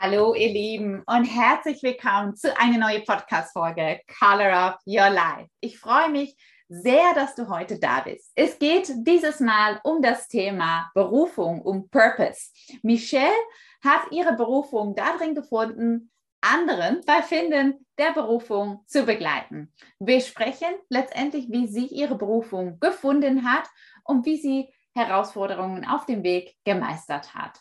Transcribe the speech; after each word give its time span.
Hallo 0.00 0.32
ihr 0.32 0.52
Lieben 0.52 1.02
und 1.06 1.24
herzlich 1.24 1.82
willkommen 1.82 2.36
zu 2.36 2.56
einer 2.56 2.78
neuen 2.78 3.04
Podcast-Folge 3.04 4.00
Color 4.20 4.52
Up 4.52 4.78
Your 4.86 5.10
Life. 5.10 5.50
Ich 5.58 5.80
freue 5.80 6.08
mich 6.08 6.36
sehr, 6.68 7.14
dass 7.16 7.34
du 7.34 7.48
heute 7.48 7.80
da 7.80 8.02
bist. 8.02 8.30
Es 8.36 8.60
geht 8.60 8.92
dieses 8.98 9.40
Mal 9.40 9.80
um 9.82 10.00
das 10.00 10.28
Thema 10.28 10.88
Berufung, 10.94 11.62
um 11.62 11.90
Purpose. 11.90 12.52
Michelle 12.82 13.34
hat 13.82 14.02
ihre 14.12 14.36
Berufung 14.36 14.94
darin 14.94 15.34
gefunden, 15.34 16.12
anderen 16.42 17.00
bei 17.04 17.20
Finden 17.20 17.84
der 17.98 18.12
Berufung 18.12 18.84
zu 18.86 19.02
begleiten. 19.02 19.74
Wir 19.98 20.20
sprechen 20.20 20.76
letztendlich, 20.88 21.48
wie 21.50 21.66
sie 21.66 21.86
ihre 21.86 22.14
Berufung 22.14 22.78
gefunden 22.78 23.50
hat 23.50 23.68
und 24.04 24.24
wie 24.26 24.36
sie 24.36 24.72
Herausforderungen 24.94 25.84
auf 25.84 26.06
dem 26.06 26.22
Weg 26.22 26.54
gemeistert 26.62 27.34
hat. 27.34 27.58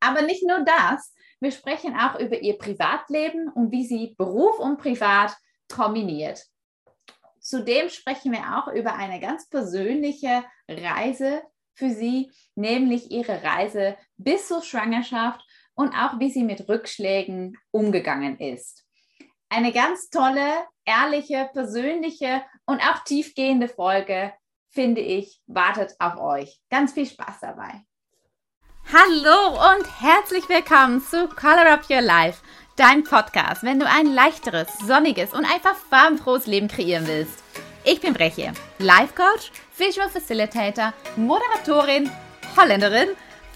Aber 0.00 0.22
nicht 0.22 0.46
nur 0.46 0.64
das, 0.64 1.12
wir 1.46 1.52
sprechen 1.52 1.96
auch 1.96 2.18
über 2.18 2.40
ihr 2.42 2.58
Privatleben 2.58 3.48
und 3.52 3.70
wie 3.70 3.86
sie 3.86 4.16
Beruf 4.18 4.58
und 4.58 4.78
Privat 4.78 5.36
kombiniert. 5.72 6.44
Zudem 7.38 7.88
sprechen 7.88 8.32
wir 8.32 8.58
auch 8.58 8.66
über 8.72 8.94
eine 8.94 9.20
ganz 9.20 9.48
persönliche 9.48 10.44
Reise 10.68 11.44
für 11.74 11.90
sie, 11.90 12.32
nämlich 12.56 13.12
ihre 13.12 13.44
Reise 13.44 13.96
bis 14.16 14.48
zur 14.48 14.60
Schwangerschaft 14.60 15.40
und 15.76 15.94
auch 15.94 16.18
wie 16.18 16.32
sie 16.32 16.42
mit 16.42 16.68
Rückschlägen 16.68 17.56
umgegangen 17.70 18.40
ist. 18.40 18.84
Eine 19.48 19.70
ganz 19.70 20.10
tolle, 20.10 20.66
ehrliche, 20.84 21.48
persönliche 21.52 22.42
und 22.64 22.80
auch 22.80 23.04
tiefgehende 23.04 23.68
Folge, 23.68 24.32
finde 24.70 25.00
ich, 25.00 25.40
wartet 25.46 25.94
auf 26.00 26.16
euch. 26.18 26.60
Ganz 26.70 26.92
viel 26.92 27.06
Spaß 27.06 27.38
dabei. 27.40 27.84
Hallo 28.92 29.72
und 29.72 29.84
herzlich 30.00 30.48
willkommen 30.48 31.02
zu 31.02 31.26
Color 31.26 31.72
Up 31.72 31.90
Your 31.90 32.02
Life, 32.02 32.38
dein 32.76 33.02
Podcast, 33.02 33.64
wenn 33.64 33.80
du 33.80 33.86
ein 33.86 34.06
leichteres, 34.06 34.68
sonniges 34.78 35.32
und 35.32 35.44
einfach 35.44 35.74
farbenfrohes 35.90 36.46
Leben 36.46 36.68
kreieren 36.68 37.04
willst. 37.08 37.42
Ich 37.82 38.00
bin 38.00 38.14
Breche, 38.14 38.52
Life 38.78 39.12
Coach, 39.16 39.50
Visual 39.76 40.08
Facilitator, 40.08 40.92
Moderatorin, 41.16 42.08
Holländerin, 42.56 43.08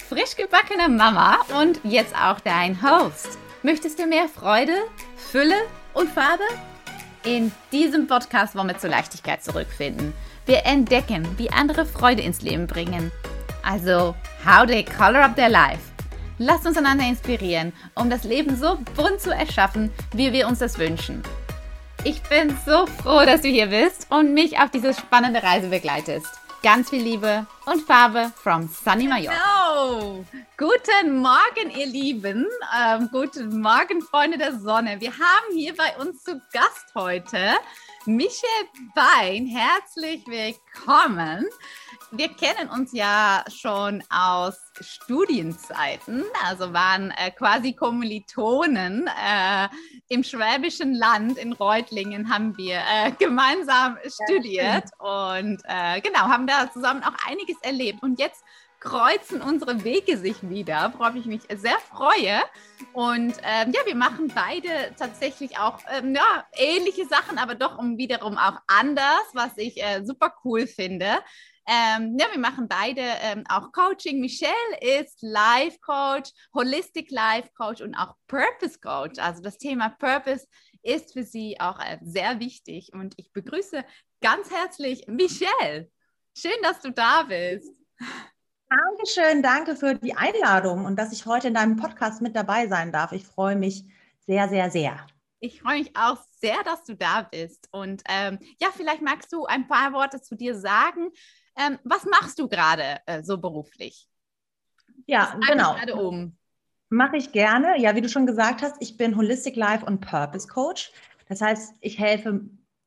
frisch 0.09 0.35
gebackene 0.35 0.89
Mama 0.89 1.39
und 1.61 1.79
jetzt 1.85 2.17
auch 2.17 2.41
dein 2.41 2.83
Host. 2.83 3.39
Möchtest 3.63 4.01
du 4.01 4.07
mehr 4.07 4.29
Freude, 4.29 4.75
Fülle 5.17 5.63
und 5.95 6.11
Farbe? 6.11 6.43
In 7.23 7.53
diesem 7.71 8.09
Podcast 8.09 8.57
wollen 8.57 8.69
wir 8.69 8.79
zur 8.79 8.91
Leichtigkeit 8.91 9.45
zurückfinden. 9.45 10.13
Wir 10.45 10.67
entdecken, 10.67 11.39
wie 11.39 11.53
andere 11.53 11.87
Freude 11.87 12.23
ins 12.23 12.43
Leben 12.43 12.67
bringen 12.67 13.13
also, 13.63 14.15
how 14.45 14.67
they 14.67 14.83
color 14.83 15.21
up 15.21 15.37
their 15.37 15.51
life. 15.51 15.91
Lasst 16.39 16.67
uns 16.67 16.79
einander 16.79 17.05
inspirieren, 17.07 17.73
um 17.95 18.09
das 18.09 18.25
Leben 18.25 18.57
so 18.57 18.79
bunt 18.97 19.21
zu 19.21 19.31
erschaffen, 19.31 19.91
wie 20.15 20.33
wir 20.33 20.47
uns 20.49 20.61
das 20.61 20.79
wünschen. 20.79 21.23
Ich 22.03 22.23
bin 22.23 22.57
so 22.65 22.87
froh, 22.87 23.27
dass 23.27 23.43
du 23.43 23.49
hier 23.49 23.67
bist 23.67 24.07
und 24.11 24.33
mich 24.33 24.59
auf 24.59 24.71
diese 24.71 24.95
spannende 24.95 25.43
Reise 25.43 25.69
begleitest. 25.69 26.29
Ganz 26.63 26.91
viel 26.91 27.03
Liebe 27.03 27.47
und 27.67 27.83
Farbe 27.83 28.33
from 28.37 28.69
Sunny 28.69 29.07
Mallorca. 29.07 29.39
Hallo! 29.39 30.25
Guten 30.57 31.19
Morgen, 31.19 31.71
ihr 31.75 31.87
Lieben. 31.87 32.47
Ähm, 32.79 33.09
guten 33.13 33.61
Morgen, 33.61 34.03
Freunde 34.03 34.39
der 34.39 34.59
Sonne. 34.59 35.01
Wir 35.01 35.11
haben 35.11 35.55
hier 35.55 35.75
bei 35.75 35.97
uns 35.99 36.23
zu 36.23 36.41
Gast 36.53 36.95
heute 36.95 37.53
Michelle 38.07 38.69
Bein. 38.95 39.47
Herzlich 39.47 40.27
willkommen 40.27 41.47
wir 42.13 42.29
kennen 42.29 42.69
uns 42.71 42.93
ja 42.93 43.45
schon 43.55 44.03
aus 44.11 44.57
Studienzeiten, 44.81 46.25
also 46.45 46.73
waren 46.73 47.13
äh, 47.13 47.31
quasi 47.31 47.73
Kommilitonen. 47.73 49.07
Äh, 49.07 49.69
Im 50.09 50.25
Schwäbischen 50.25 50.95
Land 50.95 51.39
in 51.39 51.53
Reutlingen 51.53 52.33
haben 52.33 52.57
wir 52.57 52.79
äh, 52.79 53.13
gemeinsam 53.19 53.97
studiert 54.07 54.85
ja, 55.01 55.33
und 55.39 55.63
äh, 55.65 56.01
genau, 56.01 56.21
haben 56.21 56.47
da 56.47 56.71
zusammen 56.73 57.03
auch 57.05 57.15
einiges 57.29 57.57
erlebt. 57.63 58.03
Und 58.03 58.19
jetzt 58.19 58.43
kreuzen 58.81 59.43
unsere 59.43 59.85
Wege 59.85 60.17
sich 60.17 60.37
wieder, 60.49 60.93
worauf 60.97 61.15
ich 61.15 61.27
mich 61.27 61.43
sehr 61.55 61.79
freue. 61.79 62.41
Und 62.93 63.35
ähm, 63.43 63.73
ja, 63.73 63.81
wir 63.85 63.95
machen 63.95 64.33
beide 64.35 64.95
tatsächlich 64.99 65.59
auch 65.59 65.79
ähm, 65.93 66.15
ja, 66.15 66.47
ähnliche 66.55 67.07
Sachen, 67.07 67.39
aber 67.39 67.55
doch 67.55 67.79
um 67.79 67.99
wiederum 67.99 68.39
auch 68.39 68.59
anders, 68.67 69.23
was 69.35 69.57
ich 69.59 69.83
äh, 69.83 70.03
super 70.03 70.35
cool 70.45 70.67
finde. 70.67 71.19
Ähm, 71.67 72.17
ja, 72.19 72.27
wir 72.33 72.41
machen 72.41 72.69
beide 72.69 73.03
ähm, 73.23 73.45
auch 73.49 73.71
Coaching. 73.73 74.21
Michelle 74.21 74.53
ist 74.81 75.19
Life 75.23 75.79
Coach, 75.81 76.31
Holistic 76.55 77.11
Life 77.11 77.51
Coach 77.57 77.81
und 77.81 77.95
auch 77.95 78.15
Purpose 78.27 78.79
Coach. 78.81 79.19
Also 79.19 79.43
das 79.43 79.59
Thema 79.59 79.91
Purpose 79.91 80.47
ist 80.83 81.13
für 81.13 81.23
sie 81.23 81.61
auch 81.61 81.79
äh, 81.79 81.99
sehr 82.03 82.41
wichtig. 82.41 82.93
Und 82.93 83.15
ich 83.19 83.33
begrüße 83.33 83.85
ganz 84.21 84.51
herzlich 84.51 85.07
Michelle. 85.07 85.91
Schön, 86.37 86.63
dass 86.63 86.81
du 86.81 86.91
da 86.91 87.25
bist. 87.25 87.71
Dankeschön, 88.69 89.43
danke 89.43 89.75
für 89.75 89.97
die 89.97 90.15
Einladung 90.15 90.85
und 90.85 90.97
dass 90.97 91.13
ich 91.13 91.27
heute 91.27 91.49
in 91.49 91.55
deinem 91.55 91.77
Podcast 91.77 92.23
mit 92.23 92.37
dabei 92.37 92.69
sein 92.69 92.93
darf. 92.93 93.11
Ich 93.11 93.27
freue 93.27 93.57
mich 93.57 93.85
sehr, 94.27 94.49
sehr, 94.49 94.71
sehr. 94.71 95.07
Ich 95.41 95.61
freue 95.61 95.81
mich 95.81 95.97
auch 95.97 96.19
sehr, 96.41 96.63
dass 96.65 96.85
du 96.85 96.95
da 96.95 97.23
bist. 97.23 97.69
Und 97.73 98.03
ähm, 98.09 98.39
ja, 98.61 98.69
vielleicht 98.73 99.03
magst 99.03 99.33
du 99.33 99.47
ein 99.47 99.67
paar 99.67 99.93
Worte 99.93 100.21
zu 100.21 100.37
dir 100.37 100.55
sagen. 100.55 101.11
Ähm, 101.61 101.79
was 101.85 102.05
machst 102.07 102.39
du 102.39 102.49
gerade 102.49 103.01
äh, 103.07 103.23
so 103.23 103.39
beruflich? 103.39 104.09
Ja, 105.07 105.39
genau. 105.47 105.77
Um? 105.95 106.37
Mache 106.89 107.17
ich 107.17 107.33
gerne. 107.33 107.79
Ja, 107.79 107.95
wie 107.95 108.01
du 108.01 108.09
schon 108.09 108.27
gesagt 108.27 108.63
hast, 108.63 108.77
ich 108.81 108.97
bin 108.97 109.17
Holistic 109.17 109.57
Life 109.57 109.85
und 109.85 110.01
Purpose 110.01 110.49
Coach. 110.49 110.91
Das 111.29 111.41
heißt, 111.41 111.75
ich 111.81 111.99
helfe 111.99 112.41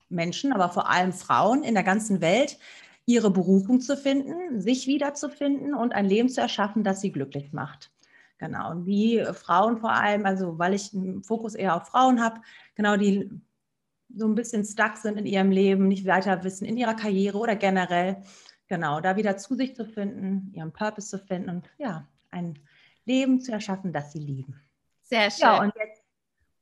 Menschen, 0.10 0.52
aber 0.54 0.70
vor 0.70 0.90
allem 0.90 1.14
Frauen 1.14 1.64
in 1.64 1.74
der 1.74 1.84
ganzen 1.84 2.20
Welt, 2.22 2.58
ihre 3.06 3.32
Berufung 3.32 3.82
zu 3.82 3.98
finden, 3.98 4.60
sich 4.62 4.88
wiederzufinden 4.88 5.74
und 5.74 5.94
ein 5.94 6.06
Leben 6.06 6.30
zu 6.30 6.42
erschaffen, 6.42 6.84
das 6.84 7.02
sie 7.02 7.12
glücklich 7.12 7.54
macht. 7.54 7.92
Genau. 8.38 8.72
Und 8.72 8.86
wie 8.86 9.24
Frauen 9.34 9.78
vor 9.78 9.92
allem, 9.92 10.26
also 10.26 10.58
weil 10.58 10.74
ich 10.74 10.94
einen 10.94 11.24
Fokus 11.24 11.56
eher 11.56 11.76
auf 11.76 11.88
Frauen 11.88 12.22
habe, 12.22 12.42
genau, 12.76 12.98
die 12.98 13.30
so 14.16 14.28
ein 14.28 14.36
bisschen 14.36 14.64
stuck 14.66 14.98
sind 14.98 15.18
in 15.18 15.26
ihrem 15.26 15.52
Leben, 15.52 15.88
nicht 15.88 16.06
weiter 16.06 16.44
wissen 16.44 16.66
in 16.66 16.78
ihrer 16.78 16.94
Karriere 16.94 17.38
oder 17.38 17.56
generell 17.56 18.22
Genau, 18.68 19.02
da 19.02 19.16
wieder 19.16 19.38
zu 19.38 19.56
sich 19.56 19.76
zu 19.76 19.86
finden, 19.86 20.52
ihren 20.54 20.72
Purpose 20.72 21.10
zu 21.10 21.20
finden 21.20 21.50
und 21.50 21.70
ja, 21.78 22.08
ein 22.32 22.60
Leben 23.06 23.42
zu 23.42 23.52
erschaffen, 23.52 23.94
das 23.94 24.12
sie 24.12 24.20
lieben. 24.20 24.60
Sehr 25.02 25.30
schön. 25.30 25.42
Ja, 25.42 25.62
und 25.62 25.74
jetzt 25.76 26.02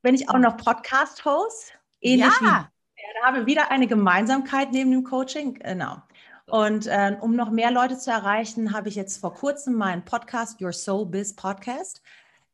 bin 0.02 0.16
ich 0.16 0.30
auch 0.30 0.40
noch 0.40 0.58
Podcast-Host, 0.58 1.74
ähnlich 2.02 2.34
ja. 2.42 2.72
wie, 2.96 3.02
da 3.22 3.28
haben 3.28 3.36
wir 3.38 3.46
wieder 3.46 3.72
eine 3.72 3.88
Gemeinsamkeit 3.88 4.72
neben 4.72 4.92
dem 4.92 5.04
Coaching, 5.04 5.56
genau. 5.56 5.98
Und 6.48 6.88
äh, 6.88 7.16
um 7.22 7.36
noch 7.36 7.52
mehr 7.52 7.72
Leute 7.72 7.98
zu 7.98 8.12
erreichen, 8.12 8.74
habe 8.74 8.90
ich 8.90 8.96
jetzt 8.96 9.20
vor 9.22 9.34
kurzem 9.34 9.76
meinen 9.76 10.04
Podcast 10.04 10.62
Your 10.62 10.74
Soul 10.74 11.06
Biz 11.06 11.36
Podcast 11.36 12.02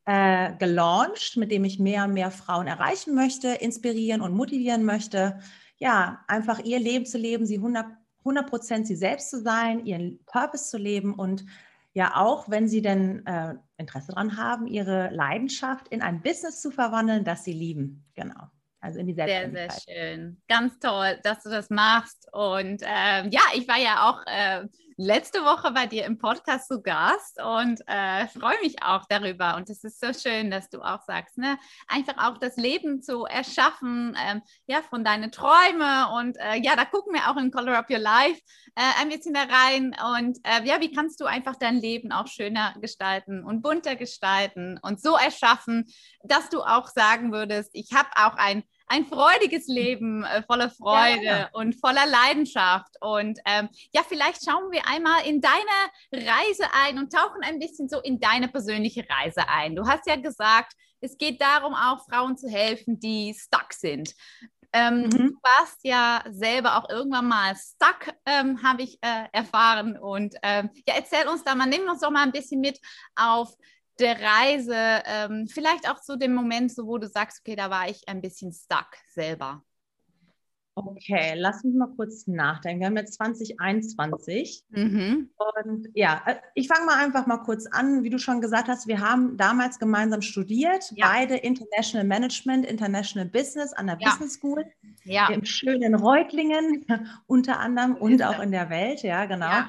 äh, 0.04 0.54
gelauncht, 0.58 1.36
mit 1.36 1.50
dem 1.50 1.64
ich 1.64 1.78
mehr 1.78 2.04
und 2.04 2.12
mehr 2.12 2.30
Frauen 2.30 2.66
erreichen 2.66 3.14
möchte, 3.14 3.48
inspirieren 3.48 4.20
und 4.20 4.34
motivieren 4.34 4.84
möchte, 4.84 5.40
ja, 5.78 6.24
einfach 6.28 6.60
ihr 6.60 6.78
Leben 6.78 7.06
zu 7.06 7.18
leben, 7.18 7.46
sie 7.46 7.56
100 7.56 7.86
100% 8.24 8.84
sie 8.84 8.96
selbst 8.96 9.30
zu 9.30 9.40
sein, 9.40 9.84
ihren 9.84 10.24
Purpose 10.24 10.70
zu 10.70 10.78
leben 10.78 11.14
und 11.14 11.44
ja 11.94 12.16
auch, 12.16 12.48
wenn 12.48 12.68
sie 12.68 12.82
denn 12.82 13.26
äh, 13.26 13.54
Interesse 13.76 14.12
daran 14.12 14.36
haben, 14.36 14.66
ihre 14.66 15.10
Leidenschaft 15.10 15.88
in 15.88 16.02
ein 16.02 16.22
Business 16.22 16.60
zu 16.60 16.70
verwandeln, 16.70 17.24
das 17.24 17.44
sie 17.44 17.52
lieben. 17.52 18.04
Genau. 18.14 18.48
Also 18.80 19.00
in 19.00 19.06
die 19.06 19.14
Selbstständigkeit. 19.14 19.72
Sehr, 19.72 19.94
sehr 19.94 20.16
schön. 20.16 20.42
Ganz 20.48 20.78
toll, 20.78 21.18
dass 21.24 21.42
du 21.42 21.50
das 21.50 21.70
machst. 21.70 22.28
Und 22.32 22.82
ähm, 22.84 23.30
ja, 23.30 23.40
ich 23.54 23.66
war 23.66 23.78
ja 23.78 24.08
auch 24.08 24.22
äh, 24.26 24.68
letzte 24.98 25.44
Woche 25.44 25.70
bei 25.70 25.86
dir 25.86 26.04
im 26.06 26.18
Podcast 26.18 26.66
zu 26.66 26.82
Gast 26.82 27.40
und 27.40 27.80
äh, 27.86 28.26
freue 28.26 28.60
mich 28.62 28.82
auch 28.82 29.04
darüber. 29.08 29.54
Und 29.54 29.70
es 29.70 29.84
ist 29.84 30.00
so 30.00 30.12
schön, 30.12 30.50
dass 30.50 30.68
du 30.70 30.82
auch 30.82 31.02
sagst, 31.02 31.38
ne? 31.38 31.56
einfach 31.86 32.16
auch 32.18 32.38
das 32.38 32.56
Leben 32.56 33.00
zu 33.00 33.24
erschaffen, 33.24 34.16
ähm, 34.20 34.42
ja, 34.66 34.82
von 34.82 35.04
deinen 35.04 35.30
Träumen. 35.30 36.06
Und 36.18 36.36
äh, 36.38 36.56
ja, 36.56 36.74
da 36.74 36.84
gucken 36.84 37.14
wir 37.14 37.30
auch 37.30 37.36
in 37.36 37.52
Color 37.52 37.78
Up 37.78 37.88
Your 37.88 38.00
Life 38.00 38.40
äh, 38.74 39.00
ein 39.00 39.08
bisschen 39.08 39.34
da 39.34 39.44
rein. 39.44 39.94
Und 40.16 40.38
äh, 40.42 40.66
ja, 40.66 40.80
wie 40.80 40.90
kannst 40.90 41.20
du 41.20 41.26
einfach 41.26 41.54
dein 41.54 41.76
Leben 41.76 42.10
auch 42.10 42.26
schöner 42.26 42.74
gestalten 42.80 43.44
und 43.44 43.62
bunter 43.62 43.94
gestalten 43.94 44.80
und 44.82 45.00
so 45.00 45.16
erschaffen, 45.16 45.86
dass 46.24 46.50
du 46.50 46.62
auch 46.62 46.88
sagen 46.88 47.30
würdest, 47.30 47.70
ich 47.72 47.92
habe 47.92 48.08
auch 48.16 48.34
ein 48.34 48.64
ein 48.88 49.06
freudiges 49.06 49.66
Leben 49.66 50.24
äh, 50.24 50.42
voller 50.42 50.70
Freude 50.70 51.24
ja, 51.24 51.38
ja. 51.38 51.48
und 51.52 51.78
voller 51.80 52.06
Leidenschaft. 52.06 52.96
Und 53.00 53.38
ähm, 53.44 53.68
ja, 53.92 54.02
vielleicht 54.06 54.44
schauen 54.44 54.70
wir 54.70 54.86
einmal 54.86 55.26
in 55.26 55.40
deine 55.40 56.26
Reise 56.26 56.64
ein 56.72 56.98
und 56.98 57.12
tauchen 57.12 57.42
ein 57.42 57.58
bisschen 57.58 57.88
so 57.88 58.00
in 58.00 58.18
deine 58.20 58.48
persönliche 58.48 59.06
Reise 59.08 59.48
ein. 59.48 59.76
Du 59.76 59.86
hast 59.86 60.06
ja 60.06 60.16
gesagt, 60.16 60.72
es 61.00 61.16
geht 61.16 61.40
darum, 61.40 61.74
auch 61.74 62.04
Frauen 62.08 62.36
zu 62.36 62.48
helfen, 62.48 62.98
die 62.98 63.34
stuck 63.38 63.72
sind. 63.72 64.14
Ähm, 64.72 65.02
mhm. 65.02 65.10
Du 65.10 65.32
warst 65.42 65.78
ja 65.82 66.22
selber 66.30 66.76
auch 66.76 66.90
irgendwann 66.90 67.28
mal 67.28 67.54
stuck, 67.56 68.14
ähm, 68.26 68.62
habe 68.62 68.82
ich 68.82 68.98
äh, 69.00 69.24
erfahren. 69.32 69.98
Und 69.98 70.34
ähm, 70.42 70.70
ja, 70.86 70.94
erzähl 70.96 71.26
uns 71.28 71.44
da 71.44 71.54
mal, 71.54 71.66
nimm 71.66 71.88
uns 71.88 72.00
doch 72.00 72.10
mal 72.10 72.22
ein 72.22 72.32
bisschen 72.32 72.60
mit 72.60 72.78
auf 73.16 73.54
der 74.00 74.20
Reise, 74.20 74.74
ähm, 75.06 75.46
vielleicht 75.48 75.88
auch 75.90 75.98
so 76.02 76.16
dem 76.16 76.34
Moment, 76.34 76.72
so 76.72 76.86
wo 76.86 76.98
du 76.98 77.08
sagst, 77.08 77.40
okay, 77.40 77.56
da 77.56 77.70
war 77.70 77.88
ich 77.88 78.08
ein 78.08 78.20
bisschen 78.20 78.52
stuck 78.52 78.88
selber? 79.12 79.62
Okay, 80.86 81.34
lass 81.34 81.64
mich 81.64 81.74
mal 81.74 81.88
kurz 81.96 82.28
nachdenken. 82.28 82.80
Wir 82.80 82.86
haben 82.86 82.96
jetzt 82.96 83.14
2021. 83.14 84.62
Mhm. 84.68 85.30
Und 85.56 85.88
ja, 85.94 86.22
äh, 86.24 86.36
ich 86.54 86.68
fange 86.68 86.86
mal 86.86 87.04
einfach 87.04 87.26
mal 87.26 87.38
kurz 87.38 87.66
an. 87.66 88.04
Wie 88.04 88.10
du 88.10 88.18
schon 88.18 88.40
gesagt 88.40 88.68
hast, 88.68 88.86
wir 88.86 89.00
haben 89.00 89.36
damals 89.36 89.80
gemeinsam 89.80 90.22
studiert, 90.22 90.92
ja. 90.94 91.08
beide 91.08 91.36
International 91.36 92.06
Management, 92.06 92.64
International 92.64 93.26
Business 93.28 93.72
an 93.72 93.88
der 93.88 93.98
ja. 93.98 94.10
Business 94.10 94.34
School. 94.34 94.64
Ja. 95.02 95.28
Im 95.30 95.44
schönen 95.44 95.96
Reutlingen 95.96 96.86
unter 97.26 97.58
anderem 97.58 97.96
und 97.96 98.22
auch 98.22 98.38
in 98.38 98.52
der 98.52 98.70
Welt, 98.70 99.02
ja, 99.02 99.24
genau. 99.24 99.64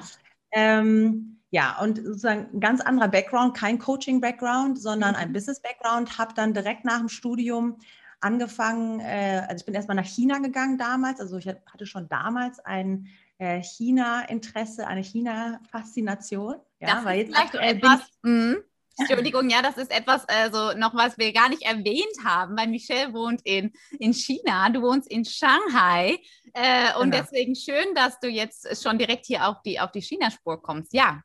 Ähm, 0.52 1.39
ja, 1.50 1.78
und 1.80 1.96
sozusagen 1.96 2.48
ein 2.52 2.60
ganz 2.60 2.80
anderer 2.80 3.08
Background, 3.08 3.56
kein 3.56 3.78
Coaching-Background, 3.78 4.80
sondern 4.80 5.10
mhm. 5.10 5.16
ein 5.16 5.32
Business-Background. 5.32 6.16
Habe 6.16 6.34
dann 6.34 6.54
direkt 6.54 6.84
nach 6.84 6.98
dem 6.98 7.08
Studium 7.08 7.78
angefangen, 8.20 9.00
äh, 9.00 9.42
also 9.48 9.60
ich 9.60 9.66
bin 9.66 9.74
erstmal 9.74 9.96
nach 9.96 10.06
China 10.06 10.38
gegangen 10.38 10.78
damals, 10.78 11.20
also 11.20 11.38
ich 11.38 11.48
hatte 11.48 11.86
schon 11.86 12.08
damals 12.08 12.60
ein 12.60 13.08
äh, 13.38 13.62
China-Interesse, 13.62 14.86
eine 14.86 15.02
China-Faszination. 15.02 16.56
Ja, 16.80 16.96
das 16.96 17.04
weil 17.04 17.20
jetzt 17.20 17.36
aktuell 17.36 17.76
etwas, 17.76 18.00
bin 18.22 18.58
ich, 18.58 19.00
Entschuldigung, 19.00 19.48
ja, 19.48 19.62
das 19.62 19.78
ist 19.78 19.90
etwas, 19.90 20.28
also 20.28 20.78
noch 20.78 20.94
was 20.94 21.16
wir 21.16 21.32
gar 21.32 21.48
nicht 21.48 21.62
erwähnt 21.62 22.16
haben, 22.22 22.56
weil 22.56 22.68
Michelle 22.68 23.12
wohnt 23.14 23.40
in, 23.44 23.72
in 23.98 24.12
China, 24.12 24.68
du 24.68 24.82
wohnst 24.82 25.10
in 25.10 25.24
Shanghai 25.24 26.18
äh, 26.52 26.94
und 26.98 27.10
genau. 27.10 27.22
deswegen 27.22 27.56
schön, 27.56 27.94
dass 27.94 28.20
du 28.20 28.28
jetzt 28.28 28.82
schon 28.82 28.98
direkt 28.98 29.26
hier 29.26 29.48
auf 29.48 29.62
die, 29.62 29.80
auf 29.80 29.90
die 29.90 30.02
China-Spur 30.02 30.62
kommst, 30.62 30.92
ja. 30.92 31.22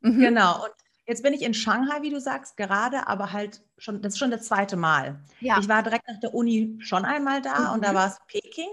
Mhm. 0.00 0.20
Genau, 0.20 0.64
und 0.64 0.72
Jetzt 1.08 1.22
bin 1.22 1.32
ich 1.32 1.40
in 1.40 1.54
Shanghai, 1.54 2.02
wie 2.02 2.10
du 2.10 2.20
sagst, 2.20 2.58
gerade, 2.58 3.08
aber 3.08 3.32
halt 3.32 3.62
schon, 3.78 4.02
das 4.02 4.12
ist 4.12 4.18
schon 4.18 4.30
das 4.30 4.42
zweite 4.42 4.76
Mal. 4.76 5.18
Ja. 5.40 5.58
Ich 5.58 5.66
war 5.66 5.82
direkt 5.82 6.06
nach 6.06 6.20
der 6.20 6.34
Uni 6.34 6.76
schon 6.80 7.06
einmal 7.06 7.40
da 7.40 7.60
mhm. 7.60 7.74
und 7.74 7.84
da 7.84 7.94
war 7.94 8.08
es 8.08 8.18
Peking 8.26 8.68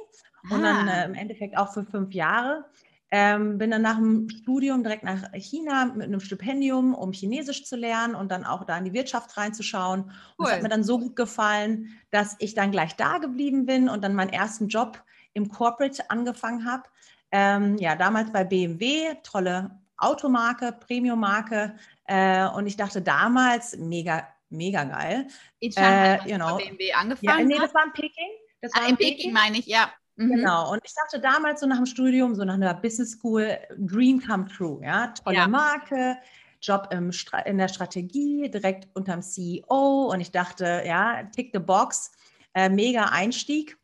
und 0.52 0.62
dann 0.62 0.90
ah. 0.90 1.04
äh, 1.04 1.06
im 1.06 1.14
Endeffekt 1.14 1.58
auch 1.58 1.74
für 1.74 1.86
fünf 1.86 2.14
Jahre. 2.14 2.66
Ähm, 3.10 3.58
bin 3.58 3.72
dann 3.72 3.84
nach 3.84 3.96
dem 3.96 4.28
Studium 4.28 4.84
direkt 4.84 5.04
nach 5.04 5.32
China 5.36 5.86
mit 5.86 6.08
einem 6.08 6.20
Stipendium, 6.20 6.94
um 6.94 7.14
Chinesisch 7.14 7.64
zu 7.64 7.78
lernen 7.78 8.16
und 8.16 8.30
dann 8.32 8.44
auch 8.44 8.66
da 8.66 8.78
in 8.78 8.84
die 8.84 8.94
Wirtschaft 8.94 9.38
reinzuschauen. 9.38 10.12
Cool. 10.38 10.48
es 10.48 10.52
hat 10.52 10.62
mir 10.62 10.68
dann 10.68 10.84
so 10.84 11.00
gut 11.00 11.16
gefallen, 11.16 11.98
dass 12.12 12.36
ich 12.40 12.54
dann 12.54 12.72
gleich 12.72 12.98
da 12.98 13.20
geblieben 13.20 13.66
bin 13.66 13.88
und 13.88 14.04
dann 14.04 14.14
meinen 14.14 14.34
ersten 14.34 14.68
Job 14.68 15.02
im 15.32 15.48
Corporate 15.48 16.10
angefangen 16.10 16.70
habe. 16.70 16.84
Ähm, 17.32 17.78
ja, 17.78 17.96
damals 17.96 18.34
bei 18.34 18.44
BMW, 18.44 19.16
tolle 19.24 19.80
Automarke, 19.98 20.72
Premium-Marke. 20.72 21.76
Äh, 22.06 22.48
und 22.48 22.68
ich 22.68 22.78
dachte 22.78 23.02
damals, 23.02 23.78
mega, 23.78 24.28
mega 24.50 24.84
geil. 24.84 25.28
In 25.60 25.72
Shanghai 25.72 26.20
äh, 26.26 26.30
you 26.30 26.38
know. 26.38 26.58
BMW 26.58 26.94
angefangen? 26.94 27.40
Ja, 27.40 27.46
nee, 27.46 27.58
das 27.60 27.74
war 27.74 27.86
in 27.86 27.94
Peking. 27.94 28.30
Das 28.62 28.72
ah, 28.74 28.82
war 28.82 28.90
in 28.90 28.98
Peking, 28.98 29.18
Peking 29.18 29.34
meine 29.34 29.58
ich, 29.58 29.66
ja. 29.68 29.92
Mhm. 30.18 30.32
Genau, 30.32 30.72
und 30.72 30.82
ich 30.84 30.94
dachte 30.94 31.20
damals 31.20 31.60
so 31.60 31.68
nach 31.68 31.76
dem 31.76 31.86
Studium, 31.86 32.36
so 32.36 32.46
nach 32.46 32.54
einer 32.54 32.74
Business 32.74 33.12
School, 33.12 33.58
Dream 33.78 34.22
come 34.26 34.48
true, 34.48 34.82
ja, 34.84 35.08
tolle 35.08 35.36
ja. 35.36 35.48
Marke, 35.48 36.18
Job 36.62 36.88
im, 36.92 37.12
in 37.46 37.58
der 37.58 37.68
Strategie, 37.68 38.50
direkt 38.50 38.88
unterm 38.96 39.22
CEO 39.22 40.10
und 40.12 40.22
ich 40.22 40.32
dachte, 40.32 40.84
ja, 40.86 41.24
tick 41.36 41.52
the 41.54 41.60
box, 41.60 42.12
äh, 42.54 42.70
mega 42.70 43.06
Einstieg 43.06 43.78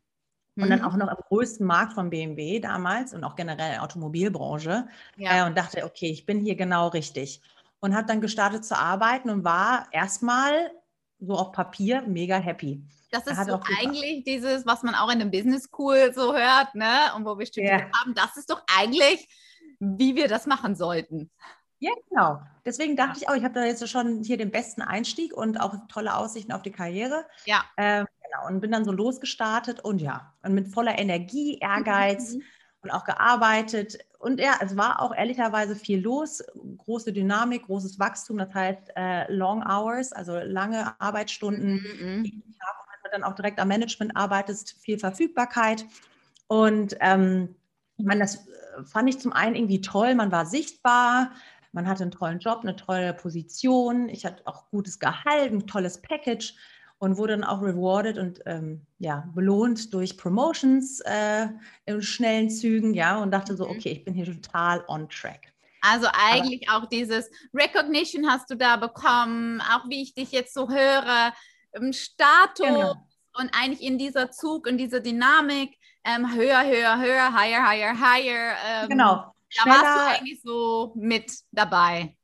und 0.58 0.70
dann 0.70 0.80
mhm. 0.80 0.86
auch 0.86 0.96
noch 0.98 1.08
im 1.08 1.18
größten 1.30 1.66
Markt 1.66 1.94
von 1.94 2.10
BMW 2.10 2.60
damals 2.60 3.14
und 3.14 3.24
auch 3.24 3.36
generell 3.36 3.80
Automobilbranche 3.80 4.88
ja. 5.16 5.46
äh, 5.46 5.48
und 5.48 5.58
dachte, 5.58 5.86
okay, 5.86 6.12
ich 6.12 6.26
bin 6.26 6.42
hier 6.42 6.56
genau 6.56 6.90
richtig. 6.90 7.42
Und 7.80 7.96
habe 7.96 8.06
dann 8.06 8.22
gestartet 8.22 8.64
zu 8.66 8.78
arbeiten 8.78 9.30
und 9.30 9.44
war 9.44 9.88
erstmal 9.92 10.72
so 11.20 11.36
auf 11.36 11.52
Papier 11.52 12.02
mega 12.04 12.38
happy. 12.38 12.84
Das 13.12 13.28
ist 13.28 13.46
so 13.46 13.60
eigentlich 13.80 14.24
dieses, 14.24 14.66
was 14.66 14.84
man 14.84 14.96
auch 14.96 15.10
in 15.10 15.22
einem 15.22 15.32
Business 15.32 15.64
School 15.64 16.14
so 16.14 16.34
hört, 16.34 16.76
ne? 16.76 17.14
Und 17.16 17.26
wo 17.26 17.38
wir 17.38 17.46
studiert 17.46 17.82
ja. 17.82 18.00
haben, 18.00 18.14
das 18.14 18.38
ist 18.38 18.50
doch 18.50 18.64
eigentlich, 18.78 19.28
wie 19.80 20.16
wir 20.16 20.28
das 20.28 20.46
machen 20.46 20.76
sollten. 20.76 21.30
Ja, 21.80 21.92
genau. 22.10 22.40
Deswegen 22.64 22.96
dachte 22.96 23.20
ich 23.20 23.28
auch, 23.28 23.34
ich 23.34 23.44
habe 23.44 23.56
da 23.56 23.66
jetzt 23.66 23.88
schon 23.90 24.24
hier 24.24 24.38
den 24.38 24.52
besten 24.52 24.84
Einstieg 24.84 25.34
und 25.34 25.60
auch 25.60 25.76
tolle 25.88 26.16
Aussichten 26.16 26.52
auf 26.52 26.62
die 26.62 26.72
Karriere. 26.72 27.26
Ja. 27.46 27.64
Ähm, 27.76 28.06
genau. 28.32 28.48
Und 28.48 28.62
bin 28.62 28.72
dann 28.72 28.86
so 28.86 28.92
losgestartet 28.92 29.80
und 29.82 30.02
ja, 30.02 30.34
und 30.44 30.54
mit 30.54 30.68
voller 30.68 30.98
Energie, 30.98 31.58
Ehrgeiz 31.62 32.36
mhm. 32.36 32.44
und 32.82 32.92
auch 32.92 33.04
gearbeitet. 33.04 33.98
Und 34.20 34.40
ja, 34.40 34.54
es 34.62 34.78
war 34.78 35.02
auch 35.02 35.16
ehrlicherweise 35.16 35.76
viel 35.76 36.00
los, 36.02 36.44
große 36.78 37.12
Dynamik, 37.12 37.64
großes 37.64 38.00
Wachstum, 38.00 38.38
das 38.38 38.54
heißt 38.54 38.92
äh, 38.96 39.32
Long 39.34 39.64
Hours, 39.64 40.14
also 40.14 40.38
lange 40.38 41.00
Arbeitsstunden. 41.00 41.74
Mhm. 41.74 42.24
Du 42.24 42.42
dann 43.12 43.24
auch 43.24 43.36
direkt 43.36 43.60
am 43.60 43.68
Management 43.68 44.16
arbeitest, 44.16 44.76
viel 44.80 44.98
Verfügbarkeit. 44.98 45.86
Und 46.48 46.96
ähm, 47.00 47.56
ich 47.98 48.06
meine, 48.06 48.22
das 48.22 48.48
äh, 48.48 48.84
fand 48.86 49.10
ich 49.10 49.20
zum 49.20 49.34
einen 49.34 49.56
irgendwie 49.56 49.82
toll, 49.82 50.16
man 50.16 50.32
war 50.32 50.46
sichtbar, 50.46 51.32
man 51.72 51.88
hatte 51.88 52.04
einen 52.04 52.12
tollen 52.12 52.40
Job, 52.40 52.60
eine 52.62 52.76
tolle 52.76 53.14
Position. 53.14 54.10
Ich 54.10 54.26
hatte 54.26 54.46
auch 54.46 54.70
gutes 54.70 55.00
Gehalt, 55.00 55.52
ein 55.52 55.68
tolles 55.68 56.02
Package 56.02 56.56
und 57.02 57.18
wurde 57.18 57.34
dann 57.34 57.44
auch 57.44 57.64
rewarded 57.64 58.20
und 58.20 58.42
ähm, 58.46 58.86
ja, 59.00 59.28
belohnt 59.34 59.92
durch 59.92 60.18
Promotions 60.18 61.00
äh, 61.00 61.48
in 61.88 62.04
schnellen 62.04 62.52
Zügen, 62.52 62.94
ja, 62.94 63.18
und 63.18 63.32
dachte 63.32 63.58
so, 63.58 63.66
mhm. 63.66 63.72
okay, 63.72 63.90
ich 63.90 64.06
bin 64.06 64.14
hier 64.14 64.26
total 64.26 64.86
on 64.88 65.10
track. 65.10 65.52
Also 65.82 66.08
eigentlich 66.14 66.70
Aber, 66.70 66.86
auch 66.86 66.90
dieses 66.90 67.28
Recognition 67.56 68.30
hast 68.30 68.52
du 68.52 68.56
da 68.56 68.78
bekommen, 68.78 69.62
auch 69.62 69.90
wie 69.90 70.04
ich 70.04 70.14
dich 70.14 70.32
jetzt 70.32 70.54
so 70.54 70.70
höre, 70.70 71.34
Status 71.92 72.68
genau. 72.68 72.94
und 73.34 73.50
eigentlich 73.60 73.82
in 73.82 73.98
dieser 73.98 74.30
Zug, 74.30 74.68
in 74.68 74.78
dieser 74.78 75.00
Dynamik, 75.00 75.76
ähm, 76.04 76.32
höher, 76.36 76.64
höher, 76.64 77.00
höher, 77.00 77.34
higher, 77.34 77.68
higher, 77.68 78.00
higher. 78.00 78.56
Ähm, 78.64 78.90
genau. 78.90 79.34
Da 79.58 79.70
warst 79.70 79.84
du 79.84 80.20
eigentlich 80.20 80.42
so 80.44 80.94
mit 80.96 81.32
dabei. 81.52 82.16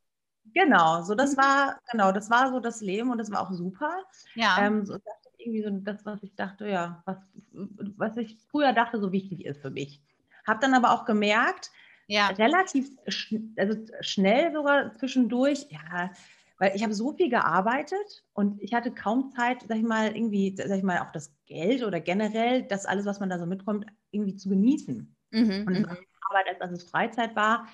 Genau, 0.58 1.04
so 1.04 1.14
das 1.14 1.34
mhm. 1.34 1.38
war, 1.38 1.80
genau, 1.92 2.12
das 2.12 2.32
war 2.32 2.52
so 2.52 2.60
das 2.60 2.82
Leben 2.82 3.12
und 3.12 3.20
das 3.20 3.30
war 3.30 3.42
auch 3.42 3.52
super. 3.52 4.04
Ja. 4.34 4.58
Ähm, 4.60 4.86
so, 4.86 4.94
das 4.94 5.04
irgendwie 5.38 5.62
so 5.62 5.70
das, 5.70 6.04
was 6.04 6.24
ich 6.24 6.36
dachte, 6.36 6.68
ja, 6.68 7.04
was, 7.06 7.18
was 7.52 8.18
ich 8.18 8.38
früher 8.50 8.74
dachte, 8.74 9.00
so 9.00 9.12
wichtig 9.12 9.46
ist 9.46 9.62
für 9.62 9.70
mich. 9.70 10.02
Habe 10.48 10.60
dann 10.60 10.74
aber 10.74 10.92
auch 10.92 11.06
gemerkt, 11.06 11.70
ja. 12.08 12.28
relativ 12.30 12.90
schn 13.08 13.54
also 13.58 13.78
schnell 14.02 14.52
sogar 14.52 14.96
zwischendurch, 14.96 15.68
ja, 15.70 16.10
weil 16.58 16.76
ich 16.76 16.82
habe 16.82 16.96
so 16.96 17.14
viel 17.14 17.30
gearbeitet 17.30 18.24
und 18.34 18.60
ich 18.60 18.74
hatte 18.74 18.92
kaum 18.92 19.30
Zeit, 19.30 19.64
sag 19.68 19.78
ich 19.78 19.84
mal, 19.84 20.16
irgendwie, 20.16 20.56
sag 20.58 20.76
ich 20.76 20.84
mal, 20.84 21.00
auch 21.00 21.12
das 21.12 21.32
Geld 21.46 21.84
oder 21.84 22.00
generell 22.00 22.64
das 22.64 22.88
alles, 22.88 23.06
was 23.06 23.20
man 23.20 23.30
da 23.30 23.38
so 23.38 23.46
mitkommt, 23.46 23.86
irgendwie 24.10 24.36
zu 24.36 24.50
genießen. 24.50 25.16
Mhm, 25.30 25.66
und 25.68 25.80
mhm. 25.80 25.86
Arbeit, 26.30 26.48
als 26.50 26.60
dass 26.60 26.72
es 26.72 26.90
Freizeit 26.90 27.36
war. 27.36 27.68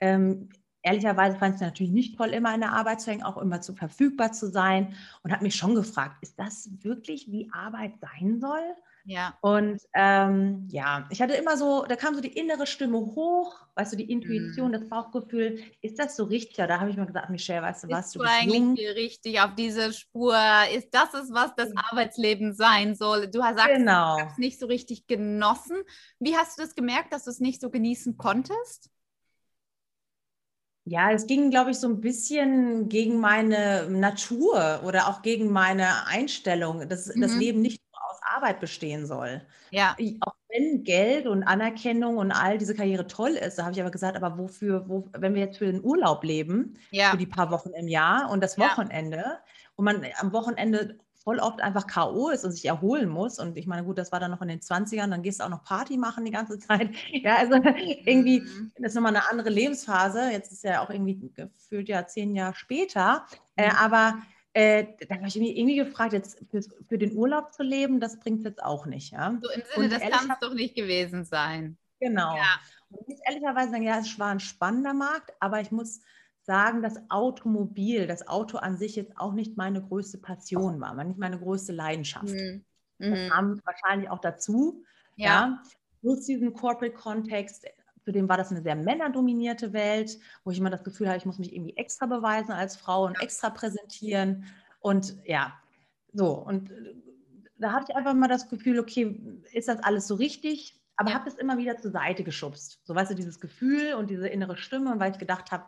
Ähm, 0.00 0.50
ehrlicherweise 0.86 1.36
fand 1.36 1.56
ich 1.56 1.60
es 1.60 1.66
natürlich 1.66 1.92
nicht 1.92 2.16
toll, 2.16 2.28
immer 2.28 2.54
in 2.54 2.60
der 2.60 2.72
Arbeit 2.72 3.00
zu 3.00 3.10
hängen, 3.10 3.24
auch 3.24 3.38
immer 3.38 3.60
zu 3.60 3.74
verfügbar 3.74 4.32
zu 4.32 4.48
sein 4.48 4.94
und 5.22 5.32
habe 5.32 5.42
mich 5.42 5.56
schon 5.56 5.74
gefragt, 5.74 6.16
ist 6.22 6.38
das 6.38 6.70
wirklich, 6.82 7.30
wie 7.30 7.50
Arbeit 7.52 7.94
sein 8.00 8.38
soll? 8.40 8.62
Ja. 9.04 9.38
Und 9.40 9.80
ähm, 9.94 10.66
ja, 10.68 11.06
ich 11.10 11.22
hatte 11.22 11.34
immer 11.34 11.56
so, 11.56 11.84
da 11.88 11.94
kam 11.94 12.16
so 12.16 12.20
die 12.20 12.36
innere 12.36 12.66
Stimme 12.66 12.98
hoch, 12.98 13.56
weißt 13.76 13.92
du, 13.92 13.96
die 13.96 14.10
Intuition, 14.10 14.70
mm. 14.70 14.72
das 14.72 14.88
Bauchgefühl, 14.88 15.60
ist 15.80 15.98
das 16.00 16.16
so 16.16 16.24
richtig? 16.24 16.56
Ja, 16.56 16.66
da 16.66 16.80
habe 16.80 16.90
ich 16.90 16.96
mir 16.96 17.06
gesagt, 17.06 17.30
Michelle, 17.30 17.62
weißt 17.62 17.84
du 17.84 17.88
was, 17.88 18.10
du 18.10 18.18
bist 18.18 18.32
eigentlich 18.32 18.58
jung. 18.58 18.94
richtig 18.94 19.40
auf 19.40 19.54
diese 19.54 19.92
Spur? 19.92 20.36
Ist 20.74 20.88
das 20.92 21.14
es, 21.14 21.32
was 21.32 21.54
das 21.54 21.68
ja. 21.68 21.82
Arbeitsleben 21.90 22.52
sein 22.52 22.96
soll? 22.96 23.28
Du 23.28 23.44
hast 23.44 23.56
gesagt, 23.56 23.76
genau. 23.76 24.16
du 24.16 24.24
hast 24.24 24.32
es 24.32 24.38
nicht 24.38 24.58
so 24.58 24.66
richtig 24.66 25.06
genossen. 25.06 25.76
Wie 26.18 26.36
hast 26.36 26.58
du 26.58 26.62
das 26.62 26.74
gemerkt, 26.74 27.12
dass 27.12 27.24
du 27.24 27.30
es 27.30 27.38
nicht 27.38 27.60
so 27.60 27.70
genießen 27.70 28.16
konntest? 28.16 28.90
Ja, 30.88 31.10
es 31.10 31.26
ging, 31.26 31.50
glaube 31.50 31.72
ich, 31.72 31.78
so 31.78 31.88
ein 31.88 32.00
bisschen 32.00 32.88
gegen 32.88 33.18
meine 33.18 33.88
Natur 33.90 34.80
oder 34.84 35.08
auch 35.08 35.20
gegen 35.22 35.50
meine 35.50 36.06
Einstellung, 36.06 36.88
dass 36.88 37.14
mhm. 37.14 37.20
das 37.20 37.34
Leben 37.36 37.60
nicht 37.60 37.82
Arbeit 38.26 38.60
bestehen 38.60 39.06
soll. 39.06 39.42
Ja. 39.70 39.96
Auch 40.20 40.34
wenn 40.48 40.84
Geld 40.84 41.26
und 41.26 41.42
Anerkennung 41.42 42.18
und 42.18 42.32
all 42.32 42.58
diese 42.58 42.74
Karriere 42.74 43.06
toll 43.06 43.32
ist, 43.32 43.58
da 43.58 43.64
habe 43.64 43.72
ich 43.72 43.80
aber 43.80 43.90
gesagt, 43.90 44.16
aber 44.16 44.38
wofür, 44.38 44.88
wo, 44.88 45.08
wenn 45.16 45.34
wir 45.34 45.42
jetzt 45.42 45.58
für 45.58 45.66
den 45.66 45.82
Urlaub 45.82 46.24
leben, 46.24 46.74
ja. 46.90 47.10
für 47.10 47.16
die 47.16 47.26
paar 47.26 47.50
Wochen 47.50 47.70
im 47.70 47.88
Jahr 47.88 48.30
und 48.30 48.42
das 48.42 48.58
Wochenende 48.58 49.16
ja. 49.16 49.40
und 49.76 49.84
man 49.84 50.04
am 50.18 50.32
Wochenende 50.32 50.98
voll 51.26 51.40
oft 51.40 51.60
einfach 51.60 51.88
K.O. 51.88 52.30
ist 52.30 52.44
und 52.44 52.52
sich 52.52 52.64
erholen 52.66 53.08
muss. 53.08 53.40
Und 53.40 53.56
ich 53.56 53.66
meine, 53.66 53.82
gut, 53.82 53.98
das 53.98 54.12
war 54.12 54.20
dann 54.20 54.30
noch 54.30 54.42
in 54.42 54.48
den 54.48 54.60
20ern, 54.60 55.10
dann 55.10 55.22
gehst 55.22 55.40
du 55.40 55.44
auch 55.44 55.48
noch 55.48 55.64
Party 55.64 55.96
machen 55.96 56.24
die 56.24 56.30
ganze 56.30 56.56
Zeit. 56.60 56.90
Ja, 57.10 57.34
also 57.34 57.54
irgendwie, 58.04 58.42
mhm. 58.42 58.70
das 58.78 58.92
ist 58.92 58.94
nochmal 58.94 59.16
eine 59.16 59.28
andere 59.28 59.50
Lebensphase. 59.50 60.30
Jetzt 60.30 60.52
ist 60.52 60.62
ja 60.62 60.84
auch 60.84 60.88
irgendwie 60.88 61.32
gefühlt 61.34 61.88
ja 61.88 62.06
zehn 62.06 62.36
Jahre 62.36 62.54
später. 62.54 63.26
Äh, 63.56 63.70
mhm. 63.70 63.76
aber 63.76 64.18
äh, 64.52 64.86
da 65.08 65.16
habe 65.16 65.26
ich 65.26 65.34
mich 65.34 65.56
irgendwie 65.56 65.74
gefragt, 65.74 66.12
jetzt 66.12 66.38
für, 66.48 66.60
für, 66.88 66.96
den 66.96 67.16
Urlaub 67.16 67.52
zu 67.52 67.64
leben, 67.64 67.98
das 67.98 68.20
bringt 68.20 68.38
es 68.38 68.44
jetzt 68.44 68.62
auch 68.62 68.86
nicht. 68.86 69.10
Ja? 69.10 69.36
So 69.42 69.50
im 69.50 69.62
Sinne, 69.62 69.84
und 69.84 69.92
das 69.92 70.00
kann 70.08 70.30
es 70.30 70.38
doch 70.38 70.54
nicht 70.54 70.76
gewesen 70.76 71.24
sein. 71.24 71.76
Genau. 71.98 72.36
Ja. 72.36 72.60
Und 72.90 73.00
ich 73.00 73.08
muss 73.08 73.18
ehrlicherweise 73.26 73.72
sagen, 73.72 73.82
ja, 73.82 73.98
es 73.98 74.16
war 74.20 74.30
ein 74.30 74.38
spannender 74.38 74.94
Markt, 74.94 75.32
aber 75.40 75.60
ich 75.60 75.72
muss 75.72 76.02
sagen, 76.46 76.80
dass 76.80 77.10
Automobil, 77.10 78.06
das 78.06 78.28
Auto 78.28 78.58
an 78.58 78.76
sich 78.76 78.96
jetzt 78.96 79.18
auch 79.18 79.32
nicht 79.32 79.56
meine 79.56 79.82
größte 79.82 80.18
Passion 80.18 80.80
war, 80.80 80.94
nicht 81.04 81.18
meine 81.18 81.38
größte 81.38 81.72
Leidenschaft. 81.72 82.32
Mhm. 82.32 82.64
Das 82.98 83.08
mhm. 83.08 83.28
kam 83.28 83.60
wahrscheinlich 83.64 84.08
auch 84.08 84.20
dazu. 84.20 84.84
Ja. 85.16 85.26
ja. 85.26 85.62
Plus 86.00 86.24
diesen 86.24 86.52
Corporate-Kontext, 86.54 87.66
zudem 88.04 88.28
war 88.28 88.36
das 88.36 88.52
eine 88.52 88.62
sehr 88.62 88.76
männerdominierte 88.76 89.72
Welt, 89.72 90.18
wo 90.44 90.52
ich 90.52 90.58
immer 90.58 90.70
das 90.70 90.84
Gefühl 90.84 91.08
habe, 91.08 91.18
ich 91.18 91.26
muss 91.26 91.38
mich 91.38 91.52
irgendwie 91.52 91.76
extra 91.76 92.06
beweisen 92.06 92.52
als 92.52 92.76
Frau 92.76 93.06
und 93.06 93.20
extra 93.20 93.50
präsentieren. 93.50 94.44
Und 94.78 95.16
ja, 95.24 95.52
so. 96.12 96.32
Und 96.32 96.70
äh, 96.70 96.94
da 97.58 97.72
hatte 97.72 97.86
ich 97.88 97.96
einfach 97.96 98.14
mal 98.14 98.28
das 98.28 98.48
Gefühl, 98.48 98.78
okay, 98.78 99.20
ist 99.52 99.68
das 99.68 99.82
alles 99.82 100.06
so 100.06 100.14
richtig? 100.14 100.80
Aber 100.96 101.10
ja. 101.10 101.16
habe 101.16 101.28
es 101.28 101.34
immer 101.34 101.58
wieder 101.58 101.76
zur 101.76 101.90
Seite 101.90 102.22
geschubst. 102.22 102.80
So, 102.84 102.94
weißt 102.94 103.10
du, 103.10 103.14
dieses 103.16 103.40
Gefühl 103.40 103.94
und 103.94 104.10
diese 104.10 104.28
innere 104.28 104.56
Stimme, 104.56 104.98
weil 104.98 105.12
ich 105.12 105.18
gedacht 105.18 105.50
habe, 105.50 105.64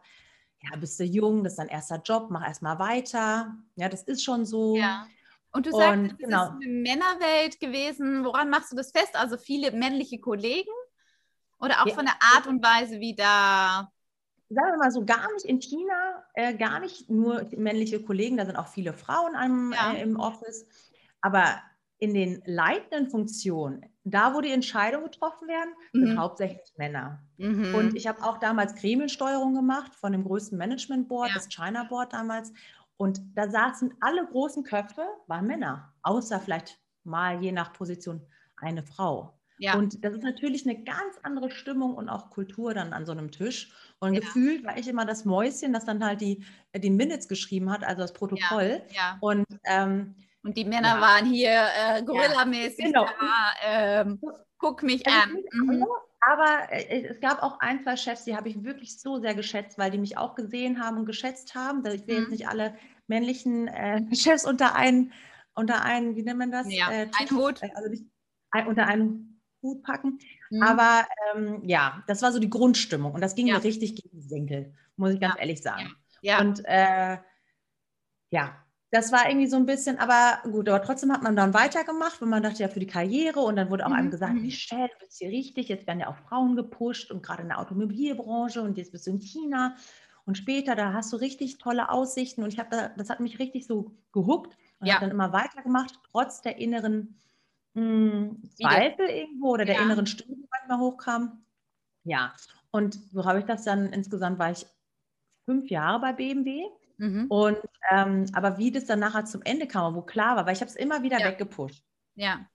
ja, 0.63 0.77
bist 0.77 0.99
du 0.99 1.05
jung, 1.05 1.45
das 1.45 1.55
ist 1.55 1.59
dein 1.59 1.69
erster 1.69 2.01
Job, 2.03 2.29
mach 2.31 2.47
erstmal 2.47 2.79
weiter. 2.79 3.55
Ja, 3.77 3.89
das 3.89 4.03
ist 4.03 4.25
schon 4.25 4.45
so. 4.45 4.77
Ja. 4.77 5.07
Und 5.53 5.67
du 5.67 5.71
sagst, 5.71 6.13
es 6.13 6.19
genau. 6.19 6.45
ist 6.45 6.51
eine 6.51 6.69
Männerwelt 6.69 7.59
gewesen. 7.59 8.25
Woran 8.25 8.51
machst 8.51 8.73
du 8.73 8.77
das 8.77 8.91
fest? 8.91 9.15
Also 9.15 9.39
viele 9.39 9.73
männliche 9.73 10.21
Kollegen? 10.21 10.71
Oder 11.59 11.83
auch 11.83 11.87
ja. 11.87 11.95
von 11.95 12.05
der 12.05 12.17
Art 12.21 12.47
und 12.47 12.63
Weise, 12.63 13.01
wie 13.01 13.15
da. 13.15 13.91
Sagen 14.51 14.73
wir 14.73 14.79
mal 14.79 14.91
so, 14.91 15.05
gar 15.05 15.33
nicht 15.33 15.45
in 15.45 15.61
China, 15.61 16.25
äh, 16.35 16.55
gar 16.55 16.81
nicht 16.81 17.11
nur 17.11 17.47
männliche 17.57 18.03
Kollegen, 18.03 18.39
da 18.39 18.47
sind 18.47 18.57
auch 18.57 18.69
viele 18.69 18.95
Frauen 18.95 19.37
am, 19.37 19.73
ja. 19.73 19.93
äh, 19.93 20.03
im 20.03 20.19
Office. 20.19 20.67
Aber 21.21 21.61
in 21.99 22.15
den 22.15 22.43
leitenden 22.47 23.11
Funktionen, 23.11 23.85
da 24.05 24.35
wo 24.35 24.41
die 24.41 24.53
Entscheidungen 24.53 25.05
getroffen 25.05 25.49
werden, 25.49 25.71
mhm. 25.93 26.07
sind 26.07 26.19
hauptsächlich 26.19 26.73
Männer. 26.77 27.21
Mhm. 27.37 27.75
Und 27.75 27.97
ich 27.97 28.07
habe 28.07 28.23
auch 28.23 28.39
damals 28.39 28.75
Gremiensteuerung 28.77 29.55
gemacht 29.55 29.95
von 29.95 30.13
dem 30.13 30.25
größten 30.25 30.57
Management 30.57 31.09
Board, 31.09 31.31
ja. 31.31 31.35
das 31.35 31.49
China 31.49 31.85
Board 31.85 32.13
damals. 32.13 32.53
Und 32.97 33.21
da 33.35 33.49
saßen 33.49 33.95
alle 34.01 34.27
großen 34.27 34.65
Köpfe, 34.65 35.07
waren 35.27 35.47
Männer, 35.47 35.93
außer 36.03 36.41
vielleicht 36.41 36.81
mal 37.05 37.43
je 37.43 37.53
nach 37.53 37.73
Position 37.73 38.21
eine 38.57 38.83
Frau. 38.83 39.35
Ja. 39.59 39.75
Und 39.77 40.05
das 40.05 40.15
ist 40.15 40.23
natürlich 40.23 40.69
eine 40.69 40.85
ganz 40.85 41.17
andere 41.23 41.51
Stimmung 41.51 41.95
und 41.95 42.09
auch 42.09 42.31
Kultur 42.31 42.75
dann 42.75 42.93
an 42.93 43.07
so 43.07 43.13
einem 43.13 43.33
Tisch. 43.33 43.73
Und 43.99 44.15
ja. 44.15 44.21
gefühlt 44.21 44.65
war 44.65 44.79
ich 44.79 44.87
immer 44.87 45.05
das 45.05 45.25
Mäuschen, 45.25 45.73
das 45.73 45.85
dann 45.85 46.05
halt 46.05 46.21
die, 46.21 46.45
die 46.77 46.91
Minutes 46.91 47.27
geschrieben 47.27 47.71
hat, 47.71 47.83
also 47.83 48.03
das 48.03 48.13
Protokoll. 48.13 48.83
Ja. 48.91 49.19
Und 49.21 49.47
ähm, 49.65 50.15
und 50.49 50.57
die 50.57 50.65
Männer 50.65 50.97
ja. 50.97 51.01
waren 51.01 51.27
hier 51.27 51.51
äh, 51.51 52.03
gorillamäßig. 52.03 52.87
Ja, 52.87 53.05
genau. 53.05 53.07
ähm, 53.63 54.21
guck 54.57 54.83
mich 54.83 55.07
also 55.07 55.19
an. 55.19 55.45
Mhm. 55.53 55.87
Aber 56.21 56.73
äh, 56.73 57.07
es 57.07 57.21
gab 57.21 57.43
auch 57.43 57.61
ein, 57.61 57.83
zwei 57.83 57.97
Chefs, 57.97 58.25
die 58.25 58.35
habe 58.35 58.49
ich 58.49 58.65
wirklich 58.65 58.99
so 58.99 59.21
sehr 59.21 59.35
geschätzt, 59.35 59.77
weil 59.77 59.91
die 59.91 59.99
mich 59.99 60.17
auch 60.17 60.35
gesehen 60.35 60.83
haben 60.83 60.97
und 60.97 61.05
geschätzt 61.05 61.55
haben. 61.55 61.85
Ich 61.87 62.07
will 62.07 62.17
mhm. 62.17 62.23
jetzt 62.23 62.31
nicht 62.31 62.49
alle 62.49 62.75
männlichen 63.09 63.69
äh, 63.69 64.03
Chefs 64.15 64.47
unter 64.47 64.75
einen, 64.75 65.13
unter 65.55 65.83
einen, 65.83 66.17
wie 66.17 66.23
nennt 66.23 66.39
man 66.39 66.51
das? 66.51 66.67
Ja, 66.73 66.91
äh, 66.91 67.11
ein 67.19 67.31
Hut. 67.31 67.63
Äh, 67.63 67.69
also 67.75 67.91
nicht 67.91 68.07
unter 68.67 68.87
einen 68.87 69.43
Hut 69.63 69.83
packen. 69.83 70.19
Mhm. 70.49 70.63
Aber 70.63 71.07
ähm, 71.35 71.61
ja, 71.65 72.03
das 72.07 72.23
war 72.23 72.33
so 72.33 72.39
die 72.39 72.49
Grundstimmung 72.49 73.13
und 73.13 73.21
das 73.21 73.35
ging 73.35 73.49
ja. 73.49 73.59
mir 73.59 73.65
richtig 73.65 73.97
gegen 73.97 74.19
den 74.19 74.29
Senkel, 74.29 74.75
muss 74.97 75.13
ich 75.13 75.21
ganz 75.21 75.35
ehrlich 75.39 75.61
sagen. 75.61 75.95
Ja. 76.23 76.41
Und 76.41 76.63
äh, 76.65 77.19
ja, 78.31 78.65
das 78.91 79.13
war 79.13 79.29
irgendwie 79.29 79.49
so 79.49 79.57
ein 79.57 79.67
bisschen, 79.67 79.99
aber 79.99 80.41
gut, 80.51 80.69
aber 80.69 80.83
trotzdem 80.83 81.13
hat 81.13 81.23
man 81.23 81.37
dann 81.37 81.53
weitergemacht, 81.53 82.21
weil 82.21 82.29
man 82.29 82.43
dachte 82.43 82.63
ja 82.63 82.69
für 82.69 82.81
die 82.81 82.87
Karriere 82.87 83.41
und 83.41 83.57
dann 83.57 83.71
wurde 83.71 83.85
auch 83.85 83.91
mhm. 83.91 83.97
einem 83.97 84.11
gesagt, 84.11 84.35
mhm. 84.35 84.43
Michelle, 84.43 84.89
du 84.89 84.99
bist 85.05 85.19
hier 85.19 85.29
richtig, 85.29 85.69
jetzt 85.69 85.87
werden 85.87 86.01
ja 86.01 86.09
auch 86.09 86.17
Frauen 86.29 86.57
gepusht 86.57 87.11
und 87.11 87.23
gerade 87.23 87.43
in 87.43 87.49
der 87.49 87.59
Automobilbranche 87.59 88.63
und 88.63 88.79
jetzt 88.79 88.93
bist 88.93 89.07
du 89.07 89.11
in 89.11 89.21
China 89.21 89.77
und 90.25 90.39
später, 90.39 90.75
da 90.75 90.95
hast 90.95 91.13
du 91.13 91.17
richtig 91.17 91.59
tolle 91.59 91.91
Aussichten 91.91 92.43
und 92.43 92.53
ich 92.53 92.59
habe 92.59 92.71
da, 92.71 92.89
das 92.97 93.11
hat 93.11 93.21
mich 93.21 93.39
richtig 93.39 93.67
so 93.67 93.93
gehuckt 94.13 94.57
und 94.81 94.87
ja. 94.87 94.95
habe 94.95 95.05
dann 95.05 95.15
immer 95.15 95.33
weitergemacht, 95.33 95.99
trotz 96.11 96.41
der 96.41 96.57
inneren 96.57 97.19
mh, 97.75 97.83
hm, 97.83 98.43
Zweifel 98.55 99.07
irgendwo 99.07 99.51
oder 99.51 99.67
der 99.67 99.77
ja. 99.77 99.83
inneren 99.83 100.07
Stimme, 100.07 100.35
die 100.35 100.49
manchmal 100.51 100.79
hochkam. 100.79 101.45
Ja, 102.05 102.33
und 102.71 102.99
so 103.13 103.27
habe 103.27 103.41
ich 103.41 103.45
das 103.45 103.65
dann, 103.65 103.93
insgesamt 103.93 104.39
war 104.39 104.51
ich 104.51 104.67
fünf 105.45 105.69
Jahre 105.69 106.01
bei 106.01 106.15
BMW 106.15 106.65
Mhm. 106.99 107.27
Und 107.29 107.59
ähm, 107.91 108.27
aber 108.33 108.59
wie 108.59 108.71
das 108.71 108.85
dann 108.85 108.99
nachher 109.01 109.25
zum 109.25 109.43
Ende 109.43 109.67
kam, 109.67 109.95
wo 109.95 110.03
klar 110.03 110.37
war, 110.37 110.47
weil 110.47 110.55
ich 110.55 110.61
habe 110.61 110.71
es 110.71 110.77
immer 110.77 111.03
wieder 111.03 111.19
ja. 111.19 111.27
weggepusht. 111.27 111.85
Ja. 112.15 112.47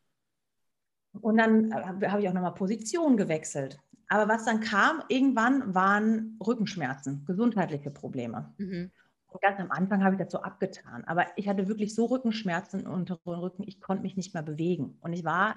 Und 1.22 1.38
dann 1.38 1.72
äh, 1.72 2.08
habe 2.10 2.22
ich 2.22 2.30
auch 2.30 2.34
nochmal 2.34 2.54
Position 2.54 3.18
gewechselt. 3.18 3.80
Aber 4.10 4.32
was 4.32 4.46
dann 4.46 4.60
kam, 4.60 5.02
irgendwann 5.08 5.74
waren 5.74 6.38
Rückenschmerzen, 6.46 7.26
gesundheitliche 7.26 7.90
Probleme. 7.90 8.54
Mhm. 8.58 8.92
Und 9.28 9.42
ganz 9.42 9.60
am 9.60 9.72
Anfang 9.72 10.04
habe 10.04 10.16
ich 10.16 10.22
das 10.22 10.32
so 10.32 10.42
abgetan. 10.42 11.04
Aber 11.06 11.26
ich 11.38 11.48
hatte 11.48 11.68
wirklich 11.68 11.96
so 11.96 12.06
Rückenschmerzen 12.06 12.82
im 12.82 12.92
unteren 12.92 13.20
Rücken, 13.26 13.64
ich 13.66 13.82
konnte 13.82 14.04
mich 14.04 14.16
nicht 14.16 14.34
mehr 14.34 14.44
bewegen. 14.44 14.98
Und 15.02 15.14
ich 15.14 15.24
war 15.24 15.56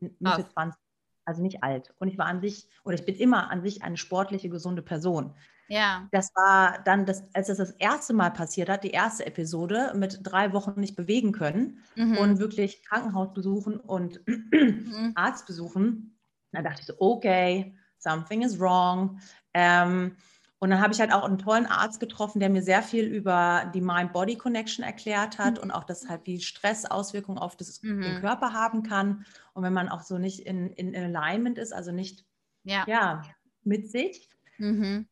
Mitte 0.00 0.18
Ach. 0.24 0.52
20, 0.52 0.80
also 1.24 1.42
nicht 1.42 1.62
alt. 1.62 1.94
Und 1.98 2.08
ich 2.08 2.18
war 2.18 2.26
an 2.26 2.40
sich, 2.40 2.68
oder 2.84 2.94
ich 2.94 3.06
bin 3.06 3.14
immer 3.14 3.50
an 3.50 3.62
sich 3.62 3.82
eine 3.82 3.96
sportliche, 3.96 4.50
gesunde 4.50 4.82
Person. 4.82 5.34
Ja. 5.68 6.08
Das 6.12 6.30
war 6.34 6.82
dann, 6.84 7.06
das, 7.06 7.24
als 7.32 7.48
das 7.48 7.58
das 7.58 7.70
erste 7.72 8.12
Mal 8.12 8.30
passiert 8.30 8.68
hat, 8.68 8.84
die 8.84 8.90
erste 8.90 9.26
Episode 9.26 9.92
mit 9.96 10.20
drei 10.22 10.52
Wochen 10.52 10.78
nicht 10.78 10.96
bewegen 10.96 11.32
können 11.32 11.82
mhm. 11.96 12.18
und 12.18 12.38
wirklich 12.38 12.84
Krankenhaus 12.84 13.32
besuchen 13.32 13.78
und 13.80 14.20
mhm. 14.26 15.12
Arzt 15.14 15.46
besuchen. 15.46 16.18
Da 16.52 16.62
dachte 16.62 16.80
ich 16.80 16.86
so, 16.86 16.94
okay, 16.98 17.74
something 17.98 18.42
is 18.42 18.58
wrong. 18.58 19.20
Ähm, 19.54 20.16
und 20.58 20.70
dann 20.70 20.80
habe 20.80 20.94
ich 20.94 21.00
halt 21.00 21.12
auch 21.12 21.24
einen 21.24 21.38
tollen 21.38 21.66
Arzt 21.66 22.00
getroffen, 22.00 22.40
der 22.40 22.48
mir 22.48 22.62
sehr 22.62 22.82
viel 22.82 23.04
über 23.04 23.70
die 23.74 23.82
Mind-Body-Connection 23.82 24.82
erklärt 24.84 25.38
hat 25.38 25.56
mhm. 25.56 25.64
und 25.64 25.70
auch, 25.72 25.84
dass 25.84 26.08
halt 26.08 26.22
wie 26.24 26.40
Stress 26.40 26.86
Auswirkungen 26.86 27.38
auf 27.38 27.56
das, 27.56 27.82
mhm. 27.82 28.00
den 28.00 28.20
Körper 28.20 28.52
haben 28.52 28.82
kann. 28.82 29.26
Und 29.52 29.62
wenn 29.62 29.72
man 29.72 29.88
auch 29.88 30.02
so 30.02 30.16
nicht 30.16 30.40
in, 30.40 30.70
in, 30.70 30.94
in 30.94 31.14
Alignment 31.14 31.58
ist, 31.58 31.72
also 31.72 31.92
nicht 31.92 32.24
ja. 32.62 32.84
ja 32.86 33.22
mit 33.62 33.90
sich, 33.90 34.30
mhm. 34.58 35.06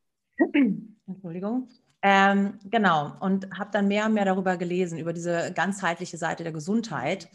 Entschuldigung. 1.07 1.69
Ähm, 2.03 2.59
genau, 2.65 3.13
und 3.21 3.49
habe 3.57 3.71
dann 3.73 3.87
mehr 3.87 4.07
und 4.07 4.15
mehr 4.15 4.25
darüber 4.25 4.57
gelesen, 4.57 4.99
über 4.99 5.13
diese 5.13 5.53
ganzheitliche 5.53 6.17
Seite 6.17 6.43
der 6.43 6.53
Gesundheit 6.53 7.29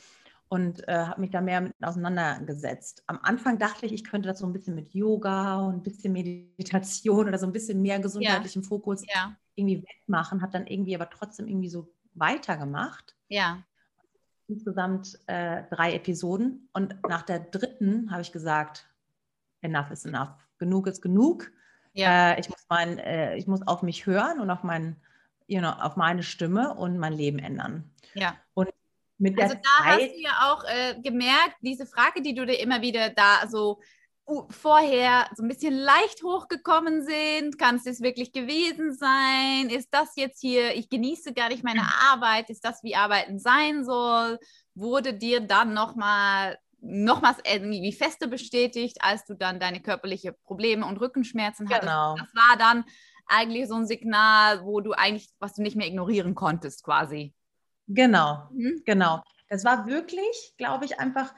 und 0.50 0.88
äh, 0.88 0.94
habe 0.94 1.22
mich 1.22 1.32
da 1.32 1.42
mehr 1.42 1.62
mit 1.62 1.74
auseinandergesetzt. 1.82 3.04
Am 3.08 3.20
Anfang 3.22 3.60
dachte 3.60 3.86
ich, 3.86 3.94
ich 3.94 4.04
könnte 4.04 4.28
das 4.28 4.40
so 4.40 4.46
ein 4.46 4.54
bisschen 4.54 4.76
mit 4.76 4.94
Yoga 4.94 5.62
und 5.62 5.76
ein 5.76 5.84
bisschen 5.84 6.14
Meditation 6.14 7.28
oder 7.28 7.38
so 7.38 7.46
ein 7.46 7.54
bisschen 7.54 7.82
mehr 7.82 8.00
gesundheitlichem 8.00 8.62
ja. 8.62 8.68
Fokus 8.68 9.04
ja. 9.08 9.36
irgendwie 9.56 9.84
wegmachen, 9.84 10.42
habe 10.42 10.52
dann 10.52 10.68
irgendwie 10.68 10.96
aber 10.96 11.10
trotzdem 11.10 11.48
irgendwie 11.48 11.70
so 11.70 11.88
weitergemacht. 12.14 13.16
Ja. 13.30 13.64
Insgesamt 14.48 15.20
äh, 15.28 15.64
drei 15.70 15.94
Episoden 15.94 16.70
und 16.74 16.96
nach 17.08 17.24
der 17.24 17.40
dritten 17.40 18.12
habe 18.12 18.22
ich 18.22 18.32
gesagt, 18.32 18.88
enough 19.62 19.92
is 19.92 20.06
enough. 20.06 20.30
Genug 20.58 20.88
ist 20.88 21.02
genug. 21.02 21.52
Ja. 21.94 22.32
Äh, 22.32 22.40
ich, 22.40 22.50
muss 22.50 22.57
mein, 22.70 22.98
äh, 23.00 23.36
ich 23.36 23.48
muss 23.48 23.66
auf 23.68 23.82
mich 23.82 24.06
hören 24.06 24.40
und 24.40 24.50
auf, 24.50 24.64
mein, 24.64 24.96
you 25.48 25.60
know, 25.60 25.70
auf 25.70 25.96
meine 25.96 26.24
Stimme 26.24 26.74
und 26.74 26.98
mein 26.98 27.14
Leben 27.14 27.40
ändern. 27.40 27.90
Ja. 28.14 28.36
Und 28.54 28.70
mit 29.18 29.38
der 29.38 29.46
also 29.46 29.56
da 29.56 29.84
Zeit, 29.84 30.02
hast 30.02 30.16
du 30.16 30.22
ja 30.22 30.52
auch 30.52 30.64
äh, 30.66 31.02
gemerkt, 31.02 31.56
diese 31.62 31.86
Frage, 31.86 32.22
die 32.22 32.36
du 32.36 32.46
dir 32.46 32.60
immer 32.60 32.82
wieder 32.82 33.10
da 33.10 33.48
so 33.48 33.80
uh, 34.28 34.46
vorher 34.50 35.28
so 35.36 35.44
ein 35.44 35.48
bisschen 35.48 35.74
leicht 35.74 36.22
hochgekommen 36.24 37.04
sind, 37.04 37.58
kann 37.58 37.78
es 37.78 37.84
das 37.84 38.02
wirklich 38.02 38.32
gewesen 38.32 38.94
sein? 38.94 39.70
Ist 39.70 39.90
das 39.92 40.16
jetzt 40.16 40.42
hier, 40.42 40.76
ich 40.76 40.90
genieße 40.90 41.34
gar 41.34 41.50
nicht 41.50 41.64
meine 41.64 41.84
Arbeit, 42.12 42.50
ist 42.50 42.64
das, 42.64 42.84
wie 42.84 42.96
Arbeiten 42.96 43.40
sein 43.40 43.86
soll? 43.86 44.38
Wurde 44.76 45.14
dir 45.14 45.40
dann 45.40 45.74
nochmal 45.74 46.60
nochmals 46.80 47.38
irgendwie 47.44 47.92
feste 47.92 48.28
bestätigt, 48.28 48.98
als 49.02 49.26
du 49.26 49.34
dann 49.34 49.60
deine 49.60 49.82
körperlichen 49.82 50.34
Probleme 50.44 50.86
und 50.86 50.98
Rückenschmerzen 50.98 51.68
hattest. 51.70 51.82
Genau. 51.82 52.16
Das 52.16 52.34
war 52.36 52.58
dann 52.58 52.86
eigentlich 53.26 53.68
so 53.68 53.76
ein 53.76 53.88
Signal, 53.88 54.64
wo 54.64 54.80
du 54.80 54.94
eigentlich, 54.94 55.30
was 55.40 55.56
du 55.56 55.62
nicht 55.62 55.76
mehr 55.76 55.88
ignorieren 55.88 56.36
konntest, 56.36 56.84
quasi. 56.84 57.34
Genau, 57.88 58.48
mhm. 58.52 58.82
genau. 58.86 59.22
Das 59.50 59.64
war 59.66 59.88
wirklich, 59.88 60.54
glaube 60.58 60.86
ich, 60.86 61.00
einfach 61.00 61.34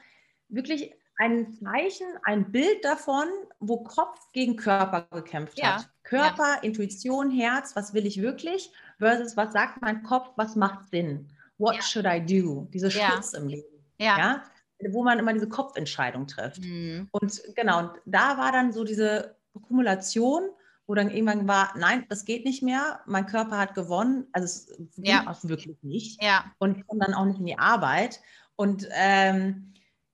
wirklich 0.48 0.92
ein 1.16 1.52
Zeichen, 1.52 2.06
ein 2.24 2.50
Bild 2.50 2.84
davon, 2.84 3.28
wo 3.60 3.82
Kopf 3.82 4.18
gegen 4.32 4.56
Körper 4.56 5.06
gekämpft 5.12 5.58
ja. 5.58 5.76
hat. 5.76 5.90
Körper, 6.02 6.54
ja. 6.56 6.62
Intuition, 6.62 7.30
Herz, 7.30 7.76
was 7.76 7.94
will 7.94 8.06
ich 8.06 8.20
wirklich? 8.20 8.72
Versus 8.98 9.36
was 9.36 9.52
sagt 9.52 9.80
mein 9.82 10.02
Kopf, 10.02 10.30
was 10.36 10.56
macht 10.56 10.88
Sinn? 10.90 11.28
What 11.58 11.76
ja. 11.76 11.82
should 11.82 12.06
I 12.06 12.20
do? 12.20 12.66
Diese 12.72 12.90
Schutz 12.90 13.34
im 13.34 13.48
Leben. 13.48 13.68
Ja 13.98 14.42
wo 14.90 15.04
man 15.04 15.18
immer 15.18 15.32
diese 15.32 15.48
Kopfentscheidung 15.48 16.26
trifft. 16.26 16.62
Mhm. 16.62 17.08
Und 17.12 17.42
genau, 17.54 17.80
und 17.80 17.90
da 18.06 18.38
war 18.38 18.52
dann 18.52 18.72
so 18.72 18.84
diese 18.84 19.36
Kumulation, 19.62 20.42
wo 20.86 20.94
dann 20.94 21.10
irgendwann 21.10 21.46
war, 21.46 21.72
nein, 21.76 22.04
das 22.08 22.24
geht 22.24 22.44
nicht 22.44 22.62
mehr, 22.62 23.00
mein 23.06 23.26
Körper 23.26 23.58
hat 23.58 23.74
gewonnen, 23.74 24.26
also 24.32 24.44
es 24.44 24.66
ging 24.96 25.04
ja. 25.04 25.26
auch 25.28 25.44
wirklich 25.44 25.82
nicht. 25.82 26.22
Ja. 26.22 26.44
Und 26.58 26.78
ich 26.78 26.86
komme 26.86 27.00
dann 27.04 27.14
auch 27.14 27.26
nicht 27.26 27.38
in 27.38 27.46
die 27.46 27.58
Arbeit. 27.58 28.20
Und 28.56 28.88
ähm, 28.92 29.72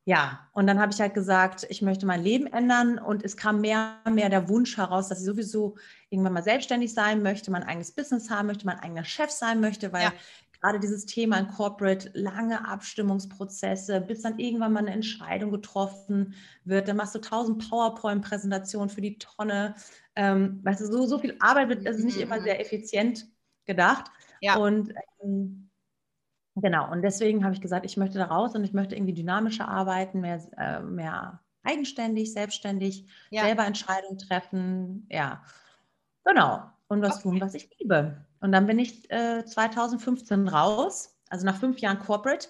ja, 0.09 0.49
und 0.53 0.69
dann 0.69 0.79
habe 0.79 0.93
ich 0.93 1.01
halt 1.01 1.15
gesagt, 1.15 1.67
ich 1.69 1.83
möchte 1.83 2.07
mein 2.07 2.23
Leben 2.23 2.47
ändern 2.47 2.99
und 2.99 3.25
es 3.25 3.37
kam 3.37 3.61
mehr 3.61 3.97
und 4.05 4.15
mehr 4.15 4.29
der 4.29 4.49
Wunsch 4.49 4.77
heraus, 4.77 5.09
dass 5.09 5.19
ich 5.19 5.27
sowieso 5.27 5.75
irgendwann 6.11 6.35
mal 6.35 6.45
selbstständig 6.45 6.95
sein 6.95 7.25
möchte, 7.25 7.51
mein 7.51 7.65
eigenes 7.65 7.91
Business 7.91 8.31
haben 8.31 8.47
möchte, 8.47 8.67
mein 8.67 8.79
eigener 8.79 9.05
Chef 9.05 9.31
sein 9.31 9.61
möchte, 9.61 9.93
weil 9.93 10.05
ja. 10.05 10.13
Gerade 10.61 10.81
dieses 10.81 11.07
Thema 11.07 11.39
in 11.39 11.49
Corporate, 11.49 12.11
lange 12.15 12.67
Abstimmungsprozesse, 12.69 14.01
bis 14.01 14.23
dann 14.23 14.39
irgendwann 14.39 14.73
mal 14.73 14.81
eine 14.81 14.93
Entscheidung 14.93 15.51
getroffen 15.51 16.35
wird, 16.65 16.89
dann 16.89 16.97
machst 16.97 17.15
du 17.15 17.21
tausend 17.21 17.69
PowerPoint-Präsentationen 17.69 18.89
für 18.89 19.01
die 19.01 19.19
Tonne, 19.19 19.75
ähm, 20.15 20.61
weißt 20.65 20.81
du, 20.81 20.87
so, 20.87 21.07
so 21.07 21.19
viel 21.19 21.37
Arbeit 21.41 21.69
wird, 21.69 21.87
das 21.87 21.97
ist 21.97 22.05
nicht 22.05 22.21
immer 22.21 22.39
mhm. 22.39 22.45
sehr 22.45 22.61
effizient 22.61 23.27
gedacht. 23.65 24.11
Ja. 24.41 24.57
Und 24.57 24.95
ähm, 25.23 25.67
Genau, 26.59 26.91
und 26.91 27.03
deswegen 27.03 27.45
habe 27.45 27.53
ich 27.53 27.61
gesagt, 27.61 27.85
ich 27.85 27.99
möchte 27.99 28.17
da 28.17 28.25
raus 28.25 28.55
und 28.55 28.65
ich 28.65 28.73
möchte 28.73 28.97
irgendwie 28.97 29.13
dynamischer 29.13 29.69
arbeiten, 29.69 30.23
mehr, 30.23 30.41
äh, 30.57 30.81
mehr 30.81 31.41
eigenständig, 31.63 32.33
selbstständig, 32.33 33.07
ja. 33.31 33.43
selber 33.43 33.67
Entscheidungen 33.67 34.17
treffen. 34.17 35.07
Ja, 35.11 35.43
genau. 36.25 36.63
Und 36.89 37.03
was 37.03 37.17
okay. 37.17 37.23
tun, 37.25 37.41
was 37.43 37.55
ich 37.55 37.69
liebe. 37.79 38.25
Und 38.40 38.52
dann 38.52 38.66
bin 38.66 38.78
ich 38.78 39.11
äh, 39.11 39.45
2015 39.45 40.49
raus, 40.49 41.16
also 41.28 41.47
nach 41.47 41.57
fünf 41.57 41.78
Jahren 41.78 41.99
Corporate 41.99 42.49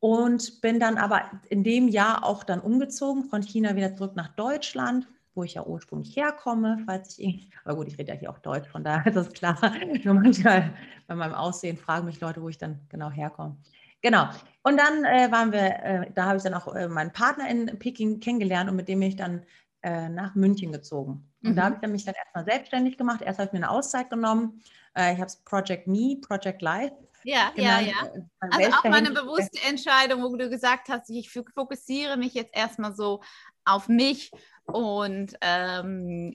und 0.00 0.60
bin 0.60 0.80
dann 0.80 0.98
aber 0.98 1.22
in 1.48 1.64
dem 1.64 1.88
Jahr 1.88 2.24
auch 2.24 2.44
dann 2.44 2.60
umgezogen 2.60 3.24
von 3.24 3.42
China 3.42 3.76
wieder 3.76 3.94
zurück 3.94 4.16
nach 4.16 4.28
Deutschland 4.28 5.06
wo 5.34 5.44
ich 5.44 5.54
ja 5.54 5.64
ursprünglich 5.64 6.16
herkomme, 6.16 6.78
falls 6.86 7.18
ich 7.18 7.48
aber 7.64 7.76
gut, 7.76 7.88
ich 7.88 7.98
rede 7.98 8.12
ja 8.12 8.18
hier 8.18 8.30
auch 8.30 8.38
Deutsch, 8.38 8.68
von 8.68 8.84
daher 8.84 9.06
ist 9.06 9.16
das 9.16 9.32
klar. 9.32 9.58
Nur 10.04 10.14
manchmal 10.14 10.74
bei 11.06 11.14
meinem 11.14 11.34
Aussehen 11.34 11.76
fragen 11.76 12.06
mich 12.06 12.20
Leute, 12.20 12.42
wo 12.42 12.48
ich 12.48 12.58
dann 12.58 12.80
genau 12.88 13.10
herkomme. 13.10 13.56
Genau. 14.02 14.28
Und 14.62 14.78
dann 14.78 15.04
äh, 15.04 15.30
waren 15.30 15.52
wir, 15.52 15.60
äh, 15.60 16.10
da 16.14 16.26
habe 16.26 16.36
ich 16.36 16.42
dann 16.42 16.54
auch 16.54 16.74
äh, 16.74 16.88
meinen 16.88 17.12
Partner 17.12 17.48
in 17.48 17.78
Peking 17.78 18.20
kennengelernt 18.20 18.68
und 18.68 18.76
mit 18.76 18.88
dem 18.88 19.00
ich 19.02 19.16
dann 19.16 19.42
äh, 19.82 20.08
nach 20.08 20.34
München 20.34 20.72
gezogen. 20.72 21.28
Und 21.42 21.50
mhm. 21.50 21.56
da 21.56 21.64
habe 21.64 21.78
ich 21.82 21.88
mich 21.88 22.04
dann 22.04 22.14
erstmal 22.14 22.44
selbstständig 22.44 22.96
gemacht. 22.96 23.22
Erst 23.22 23.38
habe 23.38 23.48
ich 23.48 23.52
mir 23.52 23.58
eine 23.58 23.70
Auszeit 23.70 24.10
genommen. 24.10 24.62
Äh, 24.96 25.14
ich 25.14 25.18
habe 25.18 25.26
es 25.26 25.36
Project 25.36 25.86
Me, 25.86 26.16
Project 26.20 26.62
Life 26.62 26.94
ja, 27.24 27.50
genannt. 27.50 27.86
ja, 27.86 27.92
ja. 27.92 28.14
Äh, 28.14 28.22
also 28.50 28.76
auch 28.76 28.84
mal 28.84 28.94
eine 28.94 29.10
bewusste 29.10 29.60
Entscheidung, 29.68 30.22
wo 30.22 30.36
du 30.36 30.48
gesagt 30.48 30.88
hast, 30.88 31.10
ich 31.10 31.30
fokussiere 31.30 32.16
mich 32.16 32.34
jetzt 32.34 32.54
erstmal 32.54 32.94
so 32.94 33.22
auf 33.64 33.88
mich 33.88 34.30
und 34.64 35.36
ähm, 35.40 36.34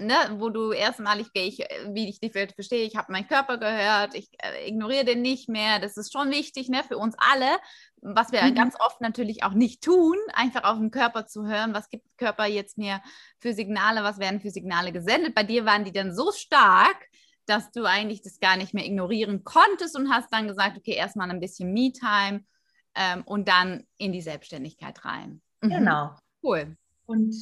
ne, 0.00 0.14
wo 0.36 0.50
du 0.50 0.72
erstmalig, 0.72 1.28
ich, 1.34 1.58
wie 1.92 2.08
ich 2.08 2.20
die 2.20 2.34
Welt 2.34 2.52
verstehe, 2.52 2.84
ich 2.84 2.96
habe 2.96 3.12
meinen 3.12 3.28
Körper 3.28 3.58
gehört, 3.58 4.14
ich 4.14 4.28
äh, 4.42 4.68
ignoriere 4.68 5.04
den 5.04 5.22
nicht 5.22 5.48
mehr. 5.48 5.78
Das 5.78 5.96
ist 5.96 6.12
schon 6.12 6.30
wichtig 6.30 6.68
ne, 6.68 6.82
für 6.84 6.98
uns 6.98 7.14
alle, 7.18 7.58
was 8.00 8.32
wir 8.32 8.42
mhm. 8.42 8.54
ganz 8.54 8.74
oft 8.80 9.00
natürlich 9.00 9.42
auch 9.42 9.52
nicht 9.52 9.82
tun, 9.82 10.16
einfach 10.32 10.64
auf 10.64 10.78
den 10.78 10.90
Körper 10.90 11.26
zu 11.26 11.46
hören, 11.46 11.74
was 11.74 11.88
gibt 11.88 12.04
Körper 12.16 12.46
jetzt 12.46 12.78
mir 12.78 13.00
für 13.38 13.52
Signale, 13.52 14.02
was 14.02 14.18
werden 14.18 14.40
für 14.40 14.50
Signale 14.50 14.92
gesendet. 14.92 15.34
Bei 15.34 15.42
dir 15.42 15.64
waren 15.64 15.84
die 15.84 15.92
dann 15.92 16.14
so 16.14 16.32
stark, 16.32 17.08
dass 17.46 17.70
du 17.70 17.84
eigentlich 17.84 18.22
das 18.22 18.40
gar 18.40 18.56
nicht 18.56 18.74
mehr 18.74 18.84
ignorieren 18.84 19.42
konntest 19.42 19.96
und 19.96 20.10
hast 20.10 20.32
dann 20.32 20.48
gesagt, 20.48 20.76
okay, 20.76 20.94
erstmal 20.94 21.30
ein 21.30 21.40
bisschen 21.40 21.72
Me-Time 21.72 22.44
ähm, 22.94 23.22
und 23.24 23.48
dann 23.48 23.84
in 23.96 24.12
die 24.12 24.20
Selbstständigkeit 24.20 25.04
rein. 25.04 25.40
Mhm. 25.62 25.70
Genau. 25.70 26.16
Cool. 26.42 26.76
Und 27.06 27.34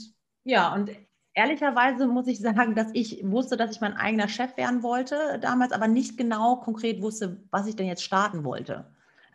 ja, 0.46 0.72
und 0.72 0.90
ehrlicherweise 1.34 2.06
muss 2.06 2.28
ich 2.28 2.38
sagen, 2.38 2.74
dass 2.74 2.88
ich 2.94 3.20
wusste, 3.24 3.56
dass 3.56 3.72
ich 3.72 3.80
mein 3.80 3.94
eigener 3.94 4.28
Chef 4.28 4.56
werden 4.56 4.82
wollte 4.82 5.38
damals, 5.40 5.72
aber 5.72 5.88
nicht 5.88 6.16
genau 6.16 6.56
konkret 6.56 7.02
wusste, 7.02 7.42
was 7.50 7.66
ich 7.66 7.74
denn 7.74 7.86
jetzt 7.86 8.04
starten 8.04 8.44
wollte. 8.44 8.86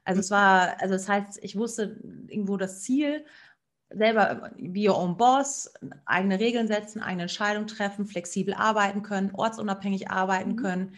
Also 0.06 0.22
es 0.22 0.32
war, 0.32 0.82
also 0.82 0.94
das 0.94 1.10
heißt, 1.10 1.44
ich 1.44 1.58
wusste 1.58 2.00
irgendwo 2.28 2.56
das 2.56 2.82
Ziel, 2.82 3.26
selber 3.90 4.52
wie 4.56 4.88
your 4.88 4.98
own 4.98 5.18
boss, 5.18 5.74
eigene 6.06 6.40
Regeln 6.40 6.68
setzen, 6.68 7.02
eigene 7.02 7.24
Entscheidungen 7.24 7.68
treffen, 7.68 8.06
flexibel 8.06 8.54
arbeiten 8.54 9.04
können, 9.04 9.32
ortsunabhängig 9.34 10.10
arbeiten 10.10 10.54
mhm. 10.54 10.56
können, 10.56 10.96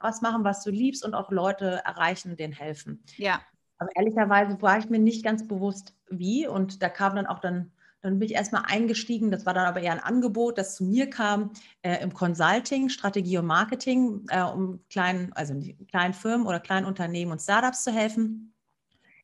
was 0.00 0.20
machen, 0.20 0.42
was 0.42 0.64
du 0.64 0.70
liebst 0.70 1.04
und 1.04 1.14
auch 1.14 1.30
Leute 1.30 1.80
erreichen, 1.84 2.36
denen 2.36 2.52
helfen. 2.52 3.04
Ja. 3.16 3.40
Aber 3.78 3.90
ehrlicherweise 3.94 4.60
war 4.60 4.78
ich 4.78 4.90
mir 4.90 4.98
nicht 4.98 5.24
ganz 5.24 5.46
bewusst, 5.46 5.94
wie. 6.10 6.48
Und 6.48 6.82
da 6.82 6.88
kam 6.88 7.14
dann 7.14 7.26
auch 7.26 7.38
dann 7.38 7.70
dann 8.00 8.18
bin 8.18 8.28
ich 8.28 8.34
erstmal 8.34 8.62
eingestiegen, 8.66 9.30
das 9.30 9.44
war 9.44 9.54
dann 9.54 9.66
aber 9.66 9.80
eher 9.80 9.92
ein 9.92 10.02
Angebot, 10.02 10.56
das 10.56 10.76
zu 10.76 10.84
mir 10.84 11.10
kam 11.10 11.50
äh, 11.82 12.00
im 12.02 12.14
Consulting, 12.14 12.88
Strategie 12.88 13.38
und 13.38 13.46
Marketing, 13.46 14.24
äh, 14.28 14.42
um 14.42 14.80
kleinen, 14.88 15.32
also 15.32 15.54
kleinen 15.88 16.14
Firmen 16.14 16.46
oder 16.46 16.60
kleinen 16.60 16.86
Unternehmen 16.86 17.32
und 17.32 17.40
Startups 17.40 17.82
zu 17.82 17.92
helfen. 17.92 18.54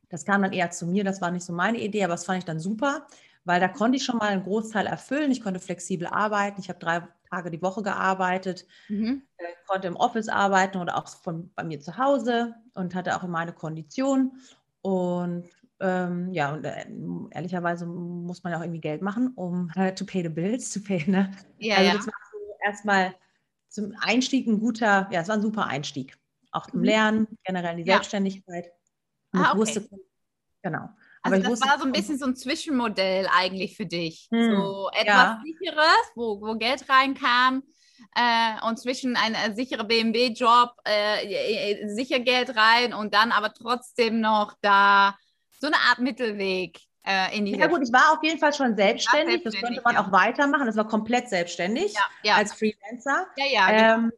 Das 0.09 0.25
kam 0.25 0.43
dann 0.43 0.53
eher 0.53 0.71
zu 0.71 0.87
mir, 0.87 1.05
das 1.05 1.21
war 1.21 1.31
nicht 1.31 1.45
so 1.45 1.53
meine 1.53 1.79
Idee, 1.79 2.05
aber 2.05 2.15
das 2.15 2.25
fand 2.25 2.39
ich 2.39 2.45
dann 2.45 2.59
super, 2.59 3.07
weil 3.45 3.61
da 3.61 3.69
konnte 3.69 3.97
ich 3.97 4.05
schon 4.05 4.19
mal 4.19 4.29
einen 4.29 4.43
Großteil 4.43 4.87
erfüllen. 4.87 5.31
Ich 5.31 5.43
konnte 5.43 5.61
flexibel 5.61 6.07
arbeiten, 6.09 6.61
ich 6.61 6.69
habe 6.69 6.79
drei 6.79 7.07
Tage 7.31 7.51
die 7.51 7.63
Woche 7.63 7.83
gearbeitet, 7.83 8.67
mhm. 8.89 9.23
äh, 9.37 9.45
konnte 9.67 9.87
im 9.87 9.97
Office 9.97 10.29
arbeiten 10.29 10.79
oder 10.79 10.97
auch 10.97 11.09
von 11.09 11.51
bei 11.55 11.63
mir 11.63 11.81
zu 11.81 11.97
Hause 11.97 12.55
und 12.75 12.95
hatte 12.95 13.17
auch 13.17 13.23
meine 13.27 13.53
Kondition. 13.53 14.33
Und 14.83 15.49
ähm, 15.85 16.33
ja, 16.33 16.53
und 16.53 16.65
äh, 16.65 16.87
ehrlicherweise 17.31 17.87
muss 17.87 18.43
man 18.43 18.53
ja 18.53 18.59
auch 18.59 18.63
irgendwie 18.63 18.81
Geld 18.81 19.03
machen, 19.03 19.33
um 19.37 19.71
äh, 19.77 19.95
to 19.95 20.05
pay 20.05 20.23
the 20.23 20.29
bills, 20.29 20.71
to 20.73 20.81
pay, 20.81 21.05
ne? 21.07 21.31
Ja, 21.59 21.77
also 21.77 21.99
das 21.99 22.07
war 22.07 22.15
so 22.33 22.39
erstmal 22.65 23.15
zum 23.69 23.95
Einstieg 24.01 24.47
ein 24.47 24.59
guter, 24.59 25.09
ja, 25.11 25.21
es 25.21 25.29
war 25.29 25.37
ein 25.37 25.43
super 25.43 25.67
Einstieg. 25.67 26.17
Auch 26.53 26.67
zum 26.67 26.81
mhm. 26.81 26.87
Lernen, 26.87 27.29
generell 27.45 27.73
in 27.73 27.85
die 27.85 27.89
ja. 27.89 27.95
Selbstständigkeit. 27.95 28.71
Und 29.33 29.41
ah, 29.41 29.51
okay. 29.51 29.59
wusste, 29.59 29.89
genau. 30.63 30.89
Aber 31.23 31.37
also 31.37 31.43
das 31.43 31.51
wusste, 31.51 31.69
war 31.69 31.79
so 31.79 31.85
ein 31.85 31.93
bisschen 31.93 32.19
so 32.19 32.27
ein 32.27 32.37
Zwischenmodell 32.37 33.27
eigentlich 33.35 33.77
für 33.77 33.87
dich. 33.87 34.29
Hm, 34.31 34.57
so 34.57 34.91
etwas 34.93 35.07
ja. 35.07 35.43
sicheres, 35.45 36.13
wo, 36.15 36.41
wo 36.41 36.55
Geld 36.57 36.89
reinkam, 36.89 37.63
äh, 38.15 38.67
und 38.67 38.79
zwischen 38.79 39.17
ein 39.17 39.35
äh, 39.35 39.55
sicherer 39.55 39.85
BMW-Job, 39.85 40.77
äh, 40.85 41.89
sicher 41.89 42.21
Geld 42.21 42.57
rein 42.57 42.95
und 42.95 43.15
dann 43.15 43.33
aber 43.33 43.53
trotzdem 43.53 44.21
noch 44.21 44.55
da 44.61 45.17
so 45.65 45.73
eine 45.73 45.77
Art 45.89 45.99
Mittelweg 45.99 46.79
äh, 47.05 47.37
in 47.37 47.47
die 47.47 47.57
Ja 47.57 47.67
gut, 47.67 47.81
ich 47.83 47.93
war 47.93 48.13
auf 48.13 48.23
jeden 48.23 48.39
Fall 48.39 48.53
schon 48.53 48.77
selbstständig, 48.77 49.43
selbstständig 49.43 49.45
das 49.45 49.55
könnte 49.57 49.83
man 49.85 49.95
ja. 49.95 50.05
auch 50.05 50.13
weitermachen, 50.13 50.67
das 50.67 50.77
war 50.77 50.87
komplett 50.87 51.29
selbstständig 51.29 51.95
ja, 52.23 52.37
als 52.37 52.53
Freelancer. 52.53 53.27
Ja, 53.37 53.47
ja. 53.47 53.71
Genau. 53.71 54.07
Ähm, 54.07 54.13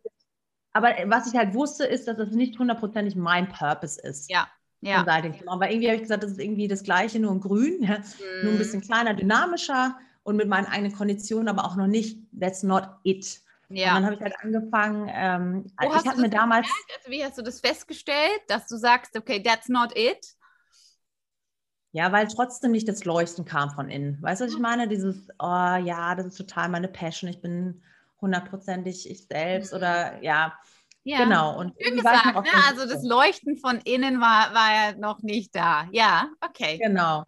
aber 0.72 0.94
was 1.06 1.32
ich 1.32 1.38
halt 1.38 1.54
wusste, 1.54 1.84
ist, 1.84 2.06
dass 2.06 2.16
das 2.16 2.30
nicht 2.30 2.58
hundertprozentig 2.58 3.16
mein 3.16 3.48
Purpose 3.48 4.00
ist. 4.00 4.30
Ja. 4.30 4.46
Ja. 4.82 4.98
Aber 5.46 5.70
irgendwie 5.70 5.86
habe 5.88 5.96
ich 5.96 6.02
gesagt, 6.02 6.22
das 6.22 6.32
ist 6.32 6.40
irgendwie 6.40 6.68
das 6.68 6.82
Gleiche, 6.82 7.18
nur 7.18 7.32
in 7.32 7.40
grün, 7.40 7.82
ja? 7.82 7.98
mm. 7.98 8.44
nur 8.44 8.52
ein 8.52 8.58
bisschen 8.58 8.82
kleiner, 8.82 9.14
dynamischer 9.14 9.98
und 10.22 10.36
mit 10.36 10.48
meinen 10.48 10.66
eigenen 10.66 10.92
Konditionen, 10.92 11.48
aber 11.48 11.64
auch 11.64 11.76
noch 11.76 11.86
nicht, 11.86 12.18
that's 12.38 12.62
not 12.62 12.84
it. 13.04 13.40
Ja. 13.68 13.96
Und 13.96 14.02
dann 14.02 14.04
habe 14.04 14.14
ich 14.16 14.20
halt 14.20 14.34
angefangen, 14.42 15.10
ähm, 15.12 15.72
Wo 15.80 15.88
ich 15.88 16.06
hatte 16.06 16.20
mir 16.20 16.30
damals. 16.30 16.68
Also 16.98 17.10
wie 17.10 17.24
hast 17.24 17.38
du 17.38 17.42
das 17.42 17.60
festgestellt, 17.60 18.42
dass 18.48 18.68
du 18.68 18.76
sagst, 18.76 19.16
okay, 19.16 19.42
that's 19.42 19.68
not 19.68 19.96
it? 19.96 20.35
Ja, 21.92 22.12
weil 22.12 22.26
trotzdem 22.28 22.72
nicht 22.72 22.88
das 22.88 23.04
Leuchten 23.04 23.44
kam 23.44 23.70
von 23.70 23.88
innen. 23.88 24.18
Weißt 24.20 24.40
du, 24.40 24.46
was 24.46 24.52
ich 24.52 24.58
meine? 24.58 24.88
Dieses, 24.88 25.28
oh 25.38 25.44
ja, 25.46 26.14
das 26.14 26.26
ist 26.26 26.36
total 26.36 26.68
meine 26.68 26.88
Passion, 26.88 27.30
ich 27.30 27.40
bin 27.40 27.82
hundertprozentig 28.20 29.08
ich 29.08 29.26
selbst 29.26 29.72
mhm. 29.72 29.78
oder 29.78 30.22
ja. 30.22 30.58
Ja, 31.04 31.18
genau. 31.18 31.56
Und 31.56 31.72
schön 31.80 31.96
gesagt, 31.96 32.34
ne? 32.34 32.44
also 32.68 32.84
das 32.88 33.04
Leuchten 33.04 33.56
von 33.58 33.78
innen 33.84 34.20
war, 34.20 34.52
war 34.52 34.74
ja 34.74 34.98
noch 34.98 35.22
nicht 35.22 35.54
da. 35.54 35.86
Ja, 35.92 36.30
okay. 36.40 36.78
Genau. 36.78 37.24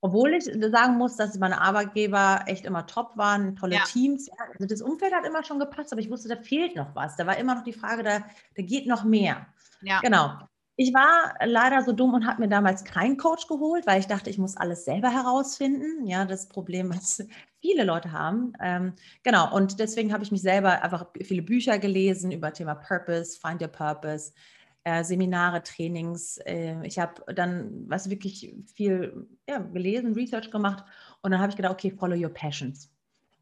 Obwohl 0.00 0.34
ich 0.34 0.44
sagen 0.44 0.96
muss, 0.96 1.16
dass 1.16 1.36
meine 1.38 1.60
Arbeitgeber 1.60 2.42
echt 2.46 2.66
immer 2.66 2.86
top 2.86 3.16
waren, 3.16 3.56
tolle 3.56 3.76
ja. 3.76 3.84
Teams. 3.84 4.28
Also 4.52 4.66
das 4.66 4.82
Umfeld 4.82 5.12
hat 5.14 5.24
immer 5.24 5.42
schon 5.42 5.58
gepasst, 5.58 5.90
aber 5.92 6.00
ich 6.00 6.10
wusste, 6.10 6.28
da 6.28 6.36
fehlt 6.36 6.76
noch 6.76 6.94
was. 6.94 7.16
Da 7.16 7.26
war 7.26 7.36
immer 7.38 7.54
noch 7.56 7.64
die 7.64 7.72
Frage, 7.72 8.02
da, 8.02 8.18
da 8.54 8.62
geht 8.62 8.86
noch 8.86 9.04
mehr. 9.04 9.46
Ja. 9.80 10.00
Genau. 10.00 10.38
Ich 10.80 10.94
war 10.94 11.34
leider 11.44 11.82
so 11.82 11.90
dumm 11.92 12.14
und 12.14 12.24
habe 12.24 12.40
mir 12.40 12.48
damals 12.48 12.84
keinen 12.84 13.16
Coach 13.16 13.48
geholt, 13.48 13.84
weil 13.88 13.98
ich 13.98 14.06
dachte, 14.06 14.30
ich 14.30 14.38
muss 14.38 14.56
alles 14.56 14.84
selber 14.84 15.10
herausfinden. 15.10 16.06
Ja, 16.06 16.24
das 16.24 16.48
Problem, 16.48 16.90
was 16.94 17.26
viele 17.60 17.82
Leute 17.82 18.12
haben. 18.12 18.52
Ähm, 18.62 18.92
genau, 19.24 19.52
und 19.52 19.80
deswegen 19.80 20.12
habe 20.12 20.22
ich 20.22 20.30
mich 20.30 20.40
selber 20.40 20.80
einfach 20.80 21.06
viele 21.20 21.42
Bücher 21.42 21.80
gelesen 21.80 22.30
über 22.30 22.52
Thema 22.52 22.76
Purpose, 22.76 23.40
Find 23.40 23.60
Your 23.60 23.66
Purpose, 23.66 24.32
äh, 24.84 25.02
Seminare, 25.02 25.64
Trainings. 25.64 26.38
Äh, 26.46 26.76
ich 26.86 27.00
habe 27.00 27.24
dann 27.34 27.84
was 27.88 28.08
wirklich 28.08 28.54
viel 28.72 29.26
ja, 29.48 29.58
gelesen, 29.58 30.12
Research 30.14 30.52
gemacht 30.52 30.84
und 31.22 31.32
dann 31.32 31.40
habe 31.40 31.50
ich 31.50 31.56
gedacht, 31.56 31.72
okay, 31.72 31.90
follow 31.90 32.14
your 32.14 32.32
passions. 32.32 32.88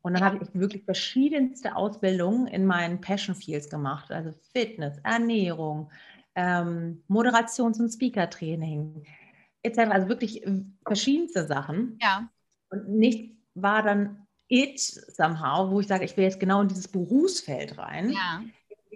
Und 0.01 0.15
dann 0.15 0.25
habe 0.25 0.39
ich 0.41 0.49
wirklich 0.55 0.85
verschiedenste 0.85 1.77
Ausbildungen 1.77 2.47
in 2.47 2.65
meinen 2.65 3.03
Passion 3.03 3.35
Fields 3.35 3.69
gemacht, 3.69 4.11
also 4.11 4.31
Fitness, 4.55 4.97
Ernährung, 5.03 5.91
ähm, 6.37 7.03
Moderations- 7.09 7.81
und 7.81 7.91
Speaker-Training 7.91 9.05
etc. 9.63 9.79
Also 9.91 10.09
wirklich 10.09 10.47
verschiedenste 10.87 11.47
Sachen. 11.47 11.99
Ja. 12.01 12.31
Und 12.71 12.89
nichts 12.89 13.35
war 13.55 13.83
dann 13.83 14.27
it 14.49 14.79
somehow, 14.79 15.71
wo 15.71 15.81
ich 15.81 15.89
sage, 15.89 16.05
ich 16.05 16.17
will 16.17 16.25
jetzt 16.25 16.39
genau 16.39 16.61
in 16.61 16.69
dieses 16.69 16.89
Berufsfeld 16.89 17.79
rein. 17.79 18.11
Ja. 18.11 18.43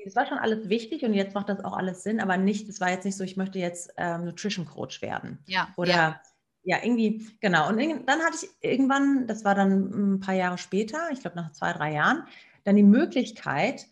Es 0.07 0.17
war 0.17 0.27
schon 0.27 0.39
alles 0.39 0.69
wichtig 0.69 1.03
und 1.03 1.13
jetzt 1.13 1.35
macht 1.35 1.49
das 1.49 1.63
auch 1.65 1.77
alles 1.77 2.03
Sinn, 2.03 2.21
aber 2.21 2.37
nicht, 2.37 2.69
es 2.69 2.81
war 2.81 2.91
jetzt 2.91 3.05
nicht 3.05 3.17
so, 3.17 3.25
ich 3.25 3.37
möchte 3.37 3.59
jetzt 3.59 3.93
ähm, 3.97 4.25
Nutrition 4.25 4.65
Coach 4.65 5.03
werden. 5.03 5.39
Ja. 5.47 5.69
Oder 5.77 5.91
ja. 5.91 6.21
ja, 6.63 6.79
irgendwie, 6.83 7.27
genau. 7.41 7.69
Und 7.69 7.79
dann 7.79 8.21
hatte 8.21 8.39
ich 8.43 8.49
irgendwann, 8.61 9.27
das 9.27 9.45
war 9.45 9.55
dann 9.55 10.15
ein 10.15 10.21
paar 10.21 10.35
Jahre 10.35 10.57
später, 10.57 11.11
ich 11.13 11.21
glaube 11.21 11.37
nach 11.37 11.53
zwei, 11.53 11.73
drei 11.73 11.93
Jahren, 11.93 12.25
dann 12.65 12.77
die 12.77 12.83
Möglichkeit, 12.83 13.87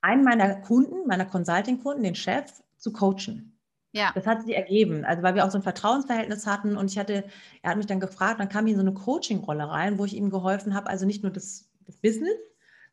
einen 0.00 0.24
meiner 0.24 0.56
Kunden, 0.56 1.06
meiner 1.06 1.24
Consulting-Kunden, 1.24 2.02
den 2.02 2.14
Chef, 2.14 2.52
zu 2.76 2.92
coachen. 2.92 3.58
Ja. 3.92 4.12
Das 4.14 4.26
hat 4.26 4.42
sich 4.44 4.54
ergeben, 4.54 5.04
also 5.04 5.22
weil 5.22 5.34
wir 5.34 5.44
auch 5.44 5.50
so 5.50 5.58
ein 5.58 5.62
Vertrauensverhältnis 5.62 6.46
hatten 6.46 6.76
und 6.76 6.90
ich 6.90 6.98
hatte, 6.98 7.24
er 7.62 7.70
hat 7.70 7.78
mich 7.78 7.86
dann 7.86 7.98
gefragt, 7.98 8.38
dann 8.38 8.50
kam 8.50 8.66
ich 8.66 8.72
in 8.72 8.78
so 8.78 8.84
eine 8.84 8.92
Coaching-Rolle 8.92 9.70
rein, 9.70 9.98
wo 9.98 10.04
ich 10.04 10.14
ihm 10.14 10.28
geholfen 10.28 10.74
habe, 10.74 10.88
also 10.88 11.06
nicht 11.06 11.22
nur 11.22 11.32
das, 11.32 11.70
das 11.86 11.96
Business, 11.96 12.36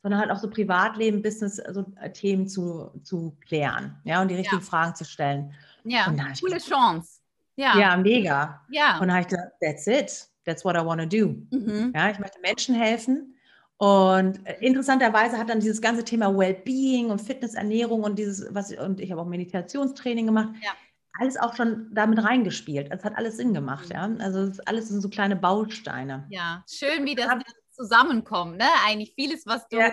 sondern 0.02 0.22
halt 0.22 0.32
auch 0.32 0.40
so 0.40 0.50
Privatleben, 0.50 1.22
Business, 1.22 1.60
also 1.60 1.84
Themen 2.14 2.48
zu, 2.48 2.92
zu 3.04 3.36
klären, 3.46 4.00
ja, 4.06 4.22
und 4.22 4.30
die 4.30 4.36
richtigen 4.36 4.62
ja. 4.62 4.66
Fragen 4.66 4.96
zu 4.96 5.04
stellen. 5.04 5.54
Ja, 5.84 6.14
coole 6.40 6.60
Chance. 6.60 7.20
Ja. 7.56 7.78
ja, 7.78 7.98
mega. 7.98 8.62
Ja. 8.72 8.94
Und 8.94 9.08
dann 9.08 9.12
habe 9.12 9.22
ich 9.22 9.28
gedacht, 9.28 9.50
that's 9.62 9.88
it. 9.88 10.30
That's 10.46 10.66
what 10.66 10.76
I 10.76 10.86
want 10.86 11.02
to 11.02 11.08
do. 11.08 11.36
Mhm. 11.52 11.94
Ja, 11.96 12.10
ich 12.10 12.20
möchte 12.20 12.40
Menschen 12.42 12.76
helfen. 12.76 13.33
Und 13.84 14.40
äh, 14.48 14.56
interessanterweise 14.62 15.38
hat 15.38 15.50
dann 15.50 15.60
dieses 15.60 15.82
ganze 15.82 16.06
Thema 16.06 16.34
Wellbeing 16.34 17.10
und 17.10 17.20
Fitness, 17.20 17.54
Ernährung 17.54 18.04
und 18.04 18.18
dieses, 18.18 18.48
was 18.56 18.72
und 18.72 19.02
ich 19.02 19.12
habe 19.12 19.20
auch 19.20 19.26
Meditationstraining 19.26 20.26
gemacht, 20.26 20.52
ja. 20.64 20.72
alles 21.20 21.36
auch 21.36 21.54
schon 21.54 21.94
damit 21.94 22.24
reingespielt. 22.24 22.88
Es 22.92 23.04
hat 23.04 23.18
alles 23.18 23.36
Sinn 23.36 23.54
gemacht, 23.54 23.90
mhm. 23.90 23.96
ja. 23.96 24.10
Also 24.22 24.54
alles 24.68 24.88
sind 24.88 25.02
so 25.02 25.10
kleine 25.10 25.36
Bausteine. 25.36 26.26
Ja, 26.30 26.64
schön, 26.66 27.04
wie 27.04 27.14
das 27.14 27.28
zusammenkommt, 27.72 28.56
ne? 28.56 28.68
Eigentlich 28.86 29.16
vieles, 29.16 29.46
was 29.46 29.68
du 29.68 29.80
ja. 29.80 29.92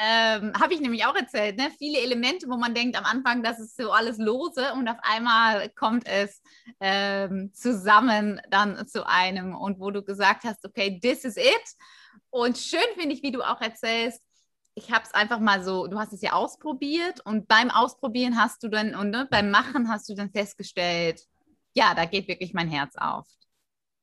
Ähm, 0.00 0.52
Habe 0.60 0.74
ich 0.74 0.80
nämlich 0.80 1.04
auch 1.06 1.16
erzählt, 1.16 1.58
ne? 1.58 1.70
viele 1.76 1.98
Elemente, 2.00 2.48
wo 2.48 2.56
man 2.56 2.72
denkt 2.72 2.96
am 2.96 3.04
Anfang, 3.04 3.42
das 3.42 3.58
ist 3.58 3.76
so 3.76 3.90
alles 3.90 4.18
lose 4.18 4.72
und 4.74 4.86
auf 4.86 4.98
einmal 5.02 5.70
kommt 5.70 6.06
es 6.06 6.40
ähm, 6.78 7.50
zusammen 7.52 8.40
dann 8.48 8.86
zu 8.86 9.04
einem 9.04 9.56
und 9.56 9.80
wo 9.80 9.90
du 9.90 10.04
gesagt 10.04 10.44
hast, 10.44 10.64
okay, 10.64 11.00
this 11.02 11.24
is 11.24 11.36
it. 11.36 11.76
Und 12.30 12.58
schön 12.58 12.80
finde 12.96 13.14
ich, 13.14 13.22
wie 13.22 13.32
du 13.32 13.42
auch 13.42 13.60
erzählst, 13.60 14.22
ich 14.74 14.92
habe 14.92 15.04
es 15.04 15.12
einfach 15.12 15.40
mal 15.40 15.62
so, 15.62 15.86
du 15.88 15.98
hast 15.98 16.12
es 16.12 16.22
ja 16.22 16.32
ausprobiert 16.32 17.20
und 17.24 17.48
beim 17.48 17.70
Ausprobieren 17.70 18.40
hast 18.40 18.62
du 18.62 18.68
dann 18.68 18.94
und 18.94 19.10
ne, 19.10 19.26
beim 19.30 19.50
Machen 19.50 19.88
hast 19.88 20.08
du 20.08 20.14
dann 20.14 20.30
festgestellt, 20.30 21.26
ja, 21.74 21.94
da 21.94 22.04
geht 22.04 22.28
wirklich 22.28 22.54
mein 22.54 22.68
Herz 22.68 22.94
auf. 22.96 23.26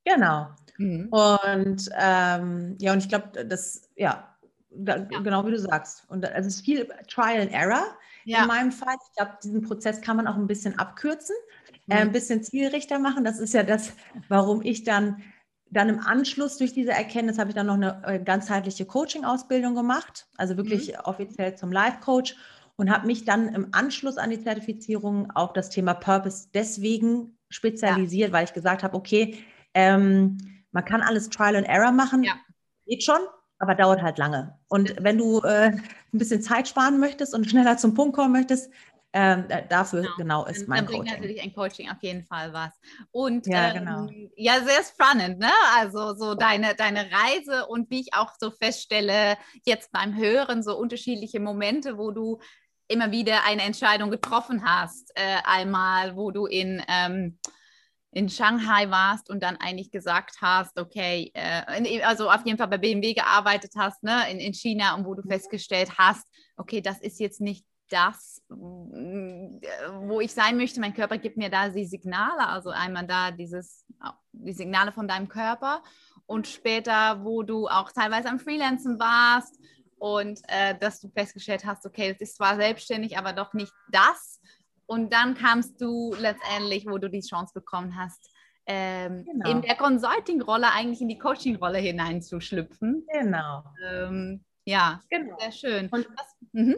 Genau. 0.03 0.49
Mhm. 0.77 1.07
Und 1.09 1.89
ähm, 1.97 2.75
ja, 2.79 2.93
und 2.93 2.99
ich 2.99 3.09
glaube, 3.09 3.45
das, 3.45 3.89
ja, 3.95 4.35
da, 4.69 4.97
ja. 4.97 5.19
Genau 5.19 5.45
wie 5.45 5.51
du 5.51 5.59
sagst. 5.59 6.03
Und 6.09 6.25
also 6.25 6.47
es 6.47 6.55
ist 6.55 6.65
viel 6.65 6.88
Trial 7.07 7.41
and 7.41 7.51
Error 7.51 7.83
ja. 8.25 8.41
in 8.41 8.47
meinem 8.47 8.71
Fall. 8.71 8.95
Ich 9.09 9.15
glaube, 9.15 9.38
diesen 9.43 9.61
Prozess 9.61 10.01
kann 10.01 10.17
man 10.17 10.27
auch 10.27 10.35
ein 10.35 10.47
bisschen 10.47 10.77
abkürzen, 10.77 11.35
mhm. 11.88 11.93
äh, 11.93 11.99
ein 12.01 12.11
bisschen 12.11 12.43
zielrichter 12.43 12.99
machen. 12.99 13.23
Das 13.23 13.39
ist 13.39 13.53
ja 13.53 13.63
das, 13.63 13.93
warum 14.27 14.61
ich 14.61 14.83
dann, 14.83 15.23
dann 15.71 15.89
im 15.89 15.99
Anschluss 15.99 16.58
durch 16.58 16.73
diese 16.73 16.91
Erkenntnis 16.91 17.38
habe 17.38 17.49
ich 17.49 17.56
dann 17.56 17.67
noch 17.67 17.75
eine 17.75 18.01
äh, 18.06 18.19
ganzheitliche 18.19 18.86
Coaching-Ausbildung 18.86 19.75
gemacht, 19.75 20.28
also 20.38 20.58
wirklich 20.58 20.89
mhm. 20.89 20.99
offiziell 21.04 21.56
zum 21.56 21.71
Life-Coach 21.71 22.36
und 22.78 22.91
habe 22.91 23.08
mich 23.08 23.25
dann 23.25 23.49
im 23.49 23.69
Anschluss 23.71 24.17
an 24.17 24.30
die 24.30 24.41
Zertifizierung 24.41 25.32
auf 25.32 25.54
das 25.54 25.69
Thema 25.69 25.93
Purpose 25.93 26.47
deswegen 26.54 27.38
spezialisiert, 27.49 28.30
ja. 28.30 28.34
weil 28.34 28.45
ich 28.45 28.54
gesagt 28.54 28.84
habe, 28.84 28.95
okay, 28.95 29.38
ähm, 29.73 30.38
man 30.71 30.86
kann 30.86 31.01
alles 31.01 31.30
Trial 31.30 31.56
and 31.56 31.67
Error 31.67 31.91
machen, 31.91 32.23
ja. 32.23 32.34
geht 32.86 33.04
schon, 33.04 33.19
aber 33.60 33.75
dauert 33.75 34.01
halt 34.01 34.17
lange. 34.17 34.58
Und 34.67 34.95
wenn 35.01 35.17
du 35.17 35.41
äh, 35.41 35.71
ein 35.71 35.82
bisschen 36.12 36.41
Zeit 36.41 36.67
sparen 36.67 36.99
möchtest 36.99 37.34
und 37.34 37.49
schneller 37.49 37.78
zum 37.78 37.93
Punkt 37.93 38.15
kommen 38.15 38.34
möchtest, 38.34 38.69
ähm, 39.17 39.45
äh, 39.47 39.65
dafür 39.69 40.01
genau, 40.01 40.15
genau 40.17 40.45
ist 40.45 40.67
mein 40.67 40.80
dann 40.80 40.88
Coaching. 40.88 41.06
Dann 41.06 41.06
bringt 41.06 41.21
natürlich 41.21 41.41
ein 41.41 41.54
Coaching 41.54 41.89
auf 41.89 42.04
jeden 42.04 42.25
Fall 42.25 42.51
was. 42.51 42.73
Und 43.12 43.47
ja, 43.47 43.69
ähm, 43.69 43.80
genau. 43.80 44.10
ja, 44.36 44.60
sehr 44.60 44.84
spannend, 44.84 45.39
ne? 45.39 45.51
Also 45.78 46.15
so 46.15 46.36
deine, 46.36 46.75
deine 46.75 47.08
Reise 47.10 47.65
und 47.67 47.89
wie 47.89 48.01
ich 48.01 48.13
auch 48.13 48.34
so 48.38 48.51
feststelle, 48.51 49.38
jetzt 49.63 49.93
beim 49.93 50.17
Hören 50.17 50.63
so 50.63 50.78
unterschiedliche 50.78 51.39
Momente, 51.39 51.97
wo 51.97 52.12
du 52.12 52.39
immer 52.89 53.12
wieder 53.12 53.45
eine 53.45 53.62
Entscheidung 53.62 54.12
getroffen 54.12 54.65
hast. 54.65 55.13
Äh, 55.15 55.38
einmal, 55.45 56.17
wo 56.17 56.32
du 56.32 56.45
in 56.45 56.84
ähm, 56.89 57.39
in 58.12 58.30
Shanghai 58.30 58.89
warst 58.89 59.30
und 59.30 59.43
dann 59.43 59.58
eigentlich 59.58 59.91
gesagt 59.91 60.38
hast, 60.41 60.80
okay, 60.80 61.32
äh, 61.34 62.01
also 62.01 62.30
auf 62.30 62.45
jeden 62.45 62.58
Fall 62.58 62.69
bei 62.69 62.78
BMW 62.78 63.13
gearbeitet 63.13 63.73
hast, 63.78 64.04
ne, 64.04 64.30
in, 64.32 64.39
in 64.39 64.54
China 64.54 64.95
und 64.95 65.06
wo 65.06 65.15
du 65.15 65.21
mhm. 65.23 65.30
festgestellt 65.30 65.97
hast, 65.97 66.25
okay, 66.56 66.80
das 66.80 67.01
ist 67.01 67.19
jetzt 67.19 67.41
nicht 67.41 67.65
das, 67.89 68.41
wo 68.50 70.19
ich 70.19 70.34
sein 70.34 70.58
möchte. 70.58 70.80
Mein 70.80 70.93
Körper 70.93 71.17
gibt 71.17 71.38
mir 71.38 71.50
da 71.50 71.69
die 71.69 71.86
Signale, 71.86 72.48
also 72.48 72.69
einmal 72.69 73.06
da 73.06 73.32
dieses, 73.32 73.86
die 74.32 74.54
Signale 74.54 74.91
von 74.91 75.08
deinem 75.08 75.28
Körper 75.28 75.84
und 76.26 76.48
später, 76.48 77.24
wo 77.24 77.43
du 77.43 77.67
auch 77.67 77.91
teilweise 77.91 78.30
am 78.30 78.39
Freelancen 78.39 79.00
warst 79.00 79.60
und 79.98 80.39
äh, 80.48 80.78
dass 80.78 81.00
du 81.00 81.10
festgestellt 81.10 81.65
hast, 81.65 81.86
okay, 81.86 82.12
das 82.12 82.21
ist 82.21 82.38
zwar 82.38 82.56
selbstständig, 82.56 83.17
aber 83.17 83.34
doch 83.34 83.54
nicht 83.54 83.74
das, 83.91 84.41
und 84.88 85.13
dann 85.13 85.36
kamst 85.36 85.82
du 85.82 86.13
letztendlich, 86.19 86.86
wo 86.88 86.98
du 86.98 87.10
die 87.10 87.21
Chance 87.21 87.54
bekommen 87.54 87.95
hast, 87.98 88.30
ähm, 88.67 89.26
genau. 89.26 89.50
in 89.50 89.62
der 89.62 89.76
Consulting-Rolle 89.76 90.71
eigentlich 90.71 91.02
in 91.02 91.08
die 91.08 91.17
Coaching-Rolle 91.17 91.80
hineinzuschlüpfen. 91.80 93.06
Genau. 93.12 93.63
Ähm, 93.88 94.43
ja, 94.65 95.02
genau. 95.10 95.38
sehr 95.39 95.52
schön. 95.52 95.89
Und, 95.89 96.08
was, 96.15 96.36
mhm. 96.52 96.78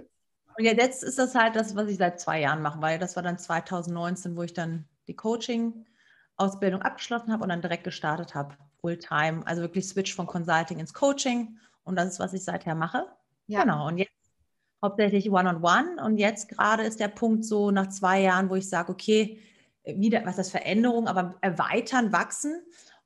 Und 0.57 0.65
ja, 0.65 0.73
jetzt 0.73 1.03
ist 1.03 1.19
das 1.19 1.35
halt 1.35 1.55
das, 1.55 1.75
was 1.75 1.87
ich 1.87 1.97
seit 1.97 2.19
zwei 2.19 2.41
Jahren 2.41 2.61
mache, 2.61 2.81
weil 2.81 2.97
das 2.97 3.15
war 3.15 3.23
dann 3.23 3.37
2019, 3.37 4.35
wo 4.35 4.41
ich 4.41 4.53
dann 4.53 4.85
die 5.07 5.15
Coaching-Ausbildung 5.15 6.81
abgeschlossen 6.81 7.31
habe 7.31 7.43
und 7.43 7.49
dann 7.49 7.61
direkt 7.61 7.83
gestartet 7.83 8.33
habe, 8.33 8.55
Fulltime. 8.81 9.45
Also 9.45 9.61
wirklich 9.61 9.87
Switch 9.87 10.15
von 10.15 10.25
Consulting 10.25 10.79
ins 10.79 10.93
Coaching. 10.93 11.57
Und 11.83 11.95
das 11.95 12.13
ist, 12.13 12.19
was 12.19 12.33
ich 12.33 12.43
seither 12.43 12.75
mache. 12.75 13.05
Ja. 13.45 13.61
Genau. 13.61 13.87
Und 13.87 13.97
jetzt 13.97 14.11
hauptsächlich 14.83 15.29
One-on-One. 15.29 15.61
-on 15.61 15.97
-one. 15.97 16.05
Und 16.05 16.17
jetzt 16.17 16.49
gerade 16.49 16.83
ist 16.83 16.99
der 16.99 17.07
Punkt 17.07 17.45
so 17.45 17.71
nach 17.71 17.89
zwei 17.89 18.21
Jahren, 18.21 18.49
wo 18.49 18.55
ich 18.55 18.67
sage, 18.67 18.91
okay, 18.91 19.39
wieder, 19.85 20.25
was 20.25 20.37
ist 20.37 20.51
Veränderung, 20.51 21.07
aber 21.07 21.35
erweitern, 21.41 22.11
wachsen. 22.11 22.61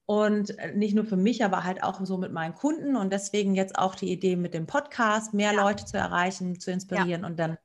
Und 0.05 0.57
äh, 0.59 0.73
nicht 0.73 0.95
nur 0.95 1.05
für 1.05 1.17
mich, 1.17 1.43
aber 1.43 1.63
halt 1.63 1.83
auch 1.83 2.03
so 2.03 2.17
mit 2.17 2.31
meinen 2.31 2.55
Kunden. 2.55 2.95
Und 2.95 3.13
deswegen 3.13 3.55
jetzt 3.55 3.77
auch 3.77 3.95
die 3.95 4.11
Idee 4.11 4.35
mit 4.35 4.53
dem 4.53 4.67
Podcast, 4.67 5.33
mehr 5.33 5.53
ja. 5.53 5.63
Leute 5.63 5.85
zu 5.85 5.97
erreichen, 5.97 6.59
zu 6.59 6.71
inspirieren 6.71 7.21
ja. 7.21 7.27
und 7.27 7.37
dann, 7.37 7.57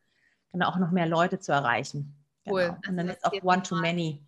dann 0.52 0.62
auch 0.62 0.76
noch 0.78 0.90
mehr 0.90 1.06
Leute 1.06 1.38
zu 1.38 1.52
erreichen. 1.52 2.14
Cool. 2.48 2.62
Genau. 2.62 2.76
Und 2.88 2.96
dann 2.96 3.08
jetzt 3.08 3.24
auch 3.24 3.32
One-to-Many 3.42 4.22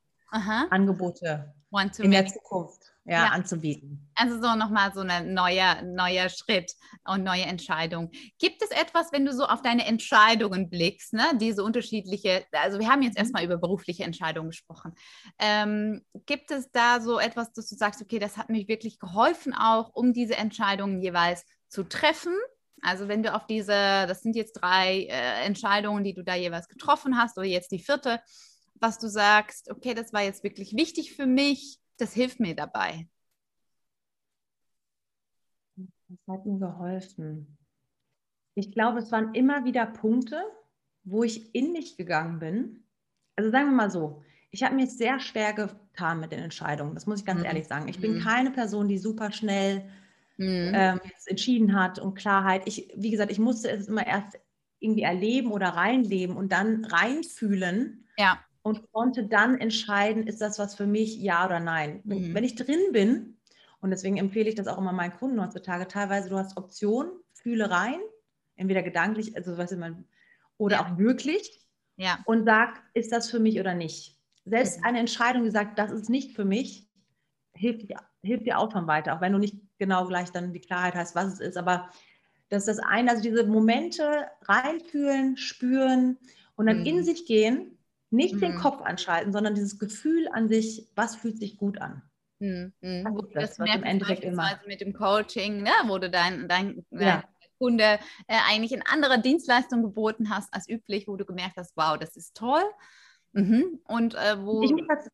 Angebote 0.71 1.55
in 1.99 2.11
der 2.11 2.27
Zukunft 2.27 2.93
ja, 3.05 3.25
ja. 3.25 3.29
anzubieten. 3.31 4.11
Also 4.15 4.41
so 4.41 4.55
nochmal 4.55 4.93
so 4.93 5.01
ein 5.01 5.33
neuer, 5.33 5.83
neuer 5.83 6.29
Schritt 6.29 6.75
und 7.05 7.25
neue 7.25 7.43
Entscheidung. 7.43 8.11
Gibt 8.39 8.63
es 8.63 8.71
etwas, 8.71 9.13
wenn 9.13 9.25
du 9.25 9.33
so 9.33 9.45
auf 9.45 9.63
deine 9.63 9.87
Entscheidungen 9.87 10.69
blickst, 10.69 11.15
ne, 11.15 11.25
diese 11.41 11.65
unterschiedliche, 11.65 12.45
also 12.53 12.79
wir 12.79 12.89
haben 12.89 13.03
jetzt 13.03 13.15
mhm. 13.15 13.23
erstmal 13.23 13.45
über 13.45 13.57
berufliche 13.57 14.05
Entscheidungen 14.05 14.51
gesprochen. 14.51 14.95
Ähm, 15.39 16.05
gibt 16.27 16.51
es 16.51 16.71
da 16.71 17.01
so 17.01 17.19
etwas, 17.19 17.53
dass 17.53 17.69
du 17.69 17.77
sagst, 17.77 18.03
okay, 18.03 18.19
das 18.19 18.37
hat 18.37 18.51
mich 18.51 18.69
wirklich 18.69 18.99
geholfen 18.99 19.55
auch, 19.55 19.91
um 19.95 20.13
diese 20.13 20.37
Entscheidungen 20.37 21.01
jeweils 21.01 21.45
zu 21.69 21.85
treffen? 21.85 22.35
Also 22.83 23.09
wenn 23.09 23.23
du 23.23 23.35
auf 23.35 23.47
diese, 23.47 23.73
das 23.73 24.23
sind 24.23 24.37
jetzt 24.37 24.53
drei 24.53 25.05
äh, 25.05 25.45
Entscheidungen, 25.45 26.05
die 26.05 26.15
du 26.15 26.23
da 26.23 26.35
jeweils 26.35 26.69
getroffen 26.69 27.17
hast 27.17 27.39
oder 27.39 27.47
jetzt 27.47 27.73
die 27.73 27.81
vierte, 27.81 28.21
was 28.81 28.99
du 28.99 29.09
sagst, 29.09 29.71
okay, 29.71 29.95
das 29.95 30.13
war 30.13 30.23
jetzt 30.23 30.45
wirklich 30.45 30.75
wichtig 30.75 31.15
für 31.15 31.27
mich, 31.27 31.81
das 31.97 32.13
hilft 32.15 32.41
mir 32.41 32.55
dabei. 32.55 33.09
Das 35.77 36.19
hat 36.29 36.47
mir 36.47 36.59
geholfen. 36.59 37.59
Ich 38.55 38.73
glaube, 38.73 38.99
es 38.99 39.13
waren 39.13 39.35
immer 39.35 39.65
wieder 39.65 39.87
Punkte, 39.87 40.43
wo 41.05 41.23
ich 41.23 41.55
in 41.55 41.73
mich 41.73 41.97
gegangen 41.97 42.39
bin. 42.39 42.85
Also 43.37 43.51
sagen 43.51 43.67
wir 43.67 43.77
mal 43.77 43.91
so, 43.91 44.23
ich 44.51 44.63
habe 44.63 44.75
mir 44.75 44.87
sehr 44.87 45.21
schwer 45.21 45.53
getan 45.53 46.21
mit 46.21 46.33
den 46.33 46.41
Entscheidungen. 46.41 46.95
Das 46.95 47.07
muss 47.07 47.21
ich 47.21 47.27
ganz 47.27 47.41
mhm. 47.41 47.47
ehrlich 47.47 47.67
sagen. 47.67 47.89
Ich 47.89 48.01
bin 48.01 48.17
mhm. 48.17 48.21
keine 48.21 48.51
Person, 48.51 48.89
die 48.89 48.99
super 48.99 49.31
schnell 49.31 49.89
mhm. 50.39 50.73
ähm, 50.75 51.01
entschieden 51.27 51.79
hat 51.79 51.99
und 51.99 52.15
Klarheit. 52.15 52.63
Ich, 52.67 52.93
wie 52.97 53.11
gesagt, 53.11 53.31
ich 53.31 53.39
musste 53.39 53.71
es 53.71 53.87
immer 53.87 54.07
erst 54.07 54.39
irgendwie 54.81 55.03
erleben 55.03 55.53
oder 55.53 55.69
reinleben 55.69 56.37
und 56.37 56.53
dann 56.53 56.85
reinfühlen. 56.85 58.07
Ja 58.17 58.39
und 58.69 58.93
konnte 58.93 59.25
dann 59.25 59.59
entscheiden, 59.59 60.27
ist 60.27 60.43
das 60.43 60.59
was 60.59 60.75
für 60.75 60.87
mich, 60.87 61.17
ja 61.17 61.47
oder 61.47 61.59
nein. 61.59 62.03
Mhm. 62.05 62.35
Wenn 62.35 62.45
ich 62.45 62.55
drin 62.55 62.93
bin, 62.93 63.39
und 63.81 63.91
deswegen 63.91 64.19
empfehle 64.19 64.49
ich 64.49 64.57
das 64.57 64.67
auch 64.67 64.79
immer 64.79 64.93
meinen 64.93 65.17
Kunden 65.17 65.41
heutzutage, 65.41 65.89
teilweise 65.89 66.29
du 66.29 66.37
hast 66.37 66.57
Optionen, 66.57 67.11
fühle 67.33 67.71
rein, 67.71 67.99
entweder 68.57 68.83
gedanklich, 68.83 69.37
also 69.37 69.57
was 69.57 69.73
immer, 69.73 69.97
oder 70.59 70.77
ja. 70.77 70.83
auch 70.85 70.99
wirklich, 70.99 71.65
ja. 71.97 72.19
und 72.27 72.45
sag, 72.45 72.83
ist 72.93 73.11
das 73.11 73.31
für 73.31 73.39
mich 73.39 73.59
oder 73.59 73.75
nicht. 73.75 74.19
Selbst 74.45 74.79
mhm. 74.79 74.85
eine 74.85 74.99
Entscheidung, 75.01 75.45
die 75.45 75.51
sagt, 75.51 75.79
das 75.79 75.91
ist 75.91 76.11
nicht 76.11 76.37
für 76.37 76.45
mich, 76.45 76.87
hilft, 77.55 77.87
hilft 78.23 78.47
dir 78.47 78.59
auch 78.59 78.71
schon 78.71 78.87
weiter, 78.87 79.17
auch 79.17 79.21
wenn 79.23 79.33
du 79.33 79.39
nicht 79.39 79.57
genau 79.79 80.07
gleich 80.07 80.31
dann 80.31 80.53
die 80.53 80.61
Klarheit 80.61 80.95
hast, 80.95 81.15
was 81.15 81.33
es 81.33 81.41
ist, 81.41 81.57
aber 81.57 81.89
das 82.51 82.67
ist 82.67 82.79
das 82.79 82.87
eine, 82.87 83.11
also 83.11 83.23
diese 83.23 83.47
Momente 83.47 84.27
reinfühlen, 84.43 85.37
spüren 85.39 86.19
und 86.57 86.67
dann 86.67 86.81
mhm. 86.81 86.87
in 86.87 87.05
sich 87.05 87.25
gehen 87.25 87.78
nicht 88.11 88.37
mhm. 88.37 88.41
den 88.41 88.57
Kopf 88.57 88.83
anschalten, 88.83 89.33
sondern 89.33 89.55
dieses 89.55 89.79
Gefühl 89.79 90.29
an 90.33 90.49
sich, 90.49 90.89
was 90.95 91.17
fühlt 91.17 91.39
sich 91.39 91.57
gut 91.57 91.81
an. 91.81 92.03
Mhm. 92.41 92.73
Wo 93.11 93.23
das, 93.23 93.51
das 93.51 93.59
merkst, 93.59 93.77
im 93.77 93.83
Endeffekt 93.85 94.25
immer. 94.25 94.59
mit 94.67 94.81
dem 94.81 94.93
Coaching, 94.93 95.63
ne? 95.63 95.73
wo 95.87 95.99
du 95.99 96.09
dein, 96.09 96.49
dein, 96.49 96.85
ja. 96.91 97.25
Kunde 97.59 97.99
äh, 98.29 98.39
eigentlich 98.49 98.73
in 98.73 98.83
andere 98.83 99.21
Dienstleistungen 99.21 99.83
geboten 99.83 100.31
hast 100.31 100.53
als 100.55 100.69
üblich, 100.69 101.09
wo 101.09 101.17
du 101.17 101.25
gemerkt 101.25 101.57
hast, 101.57 101.77
wow, 101.77 101.99
das 101.99 102.17
ist 102.17 102.37
toll. 102.37 102.63
Mhm. 103.33 103.81
Und 103.85 104.15
äh, 104.15 104.37
wo. 104.41 104.63
Ich 104.63 104.71
muss, 104.71 104.87
dazu, 104.89 105.09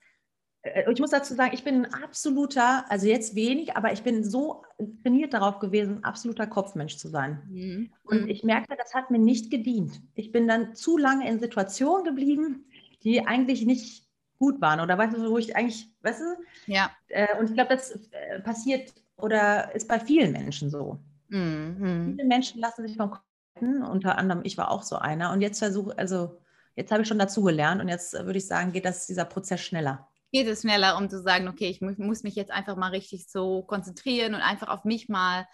äh, 0.63 0.93
ich 0.93 1.01
muss, 1.01 1.11
dazu, 1.11 1.35
sagen, 1.35 1.55
ich 1.55 1.65
bin 1.65 1.87
ein 1.87 1.95
absoluter, 2.03 2.85
also 2.91 3.07
jetzt 3.07 3.35
wenig, 3.35 3.77
aber 3.77 3.93
ich 3.93 4.03
bin 4.03 4.25
so 4.25 4.63
trainiert 5.03 5.33
darauf 5.33 5.59
gewesen, 5.59 5.99
ein 5.99 6.05
absoluter 6.05 6.47
Kopfmensch 6.47 6.97
zu 6.97 7.09
sein. 7.09 7.43
Mhm. 7.49 7.93
Und 8.05 8.23
mhm. 8.23 8.29
ich 8.29 8.45
merke, 8.45 8.77
das 8.77 8.95
hat 8.95 9.11
mir 9.11 9.19
nicht 9.19 9.51
gedient. 9.51 10.03
Ich 10.15 10.31
bin 10.31 10.47
dann 10.47 10.75
zu 10.75 10.99
lange 10.99 11.29
in 11.29 11.41
Situationen 11.41 12.05
geblieben, 12.05 12.67
die 13.05 13.27
eigentlich 13.27 13.67
nicht 13.67 14.09
gut 14.39 14.61
waren 14.61 14.81
oder 14.81 14.99
weißt 14.99 15.17
du, 15.17 15.31
wo 15.31 15.39
ich 15.39 15.55
eigentlich, 15.57 15.89
weißt 16.03 16.21
du? 16.21 16.73
Ja. 16.73 16.91
Äh, 17.09 17.39
und 17.39 17.49
ich 17.49 17.55
glaube, 17.55 17.75
das 17.75 17.93
äh, 18.11 18.41
passiert 18.41 18.93
oder 19.17 19.75
ist 19.75 19.89
bei 19.89 20.01
vielen 20.01 20.33
Menschen 20.33 20.71
so. 20.71 20.99
Mhm. 21.29 22.15
Viele 22.17 22.25
Menschen 22.27 22.61
lassen 22.61 22.87
sich 22.87 22.99
Kopf 22.99 23.21
unter 23.61 24.19
anderem 24.19 24.43
ich 24.45 24.59
war 24.59 24.71
auch 24.71 24.83
so 24.83 24.97
einer 24.97 25.31
und 25.33 25.41
jetzt 25.41 25.61
versuche, 25.61 25.97
also 25.97 26.41
jetzt 26.75 26.91
habe 26.91 27.03
ich 27.03 27.09
schon 27.09 27.21
dazu 27.21 27.43
gelernt 27.43 27.81
und 27.81 27.89
jetzt 27.89 28.13
würde 28.13 28.39
ich 28.39 28.47
sagen, 28.47 28.73
geht 28.73 28.85
das 28.85 29.07
dieser 29.07 29.25
Prozess 29.25 29.61
schneller. 29.61 30.09
Geht 30.33 30.49
es 30.49 30.63
schneller, 30.63 30.99
um 30.99 31.09
zu 31.09 31.23
sagen, 31.23 31.47
okay, 31.47 31.69
ich 31.69 31.81
muss 31.81 32.25
mich 32.25 32.35
jetzt 32.35 32.51
einfach 32.51 32.77
mal 32.77 32.91
richtig 32.91 33.29
so 33.29 33.63
konzentrieren 33.63 34.35
und 34.35 34.41
einfach 34.41 34.69
auf 34.69 34.85
mich 34.85 35.09
mal 35.09 35.47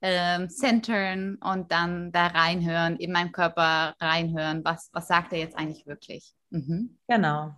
ähm, 0.00 0.48
centern 0.48 1.36
und 1.42 1.72
dann 1.72 2.12
da 2.12 2.28
reinhören, 2.28 2.96
in 2.96 3.10
meinem 3.10 3.32
Körper 3.32 3.96
reinhören, 4.00 4.64
was, 4.64 4.90
was 4.92 5.08
sagt 5.08 5.32
er 5.32 5.40
jetzt 5.40 5.58
eigentlich 5.58 5.86
wirklich. 5.86 6.36
Mhm. 6.52 6.98
Genau. 7.08 7.54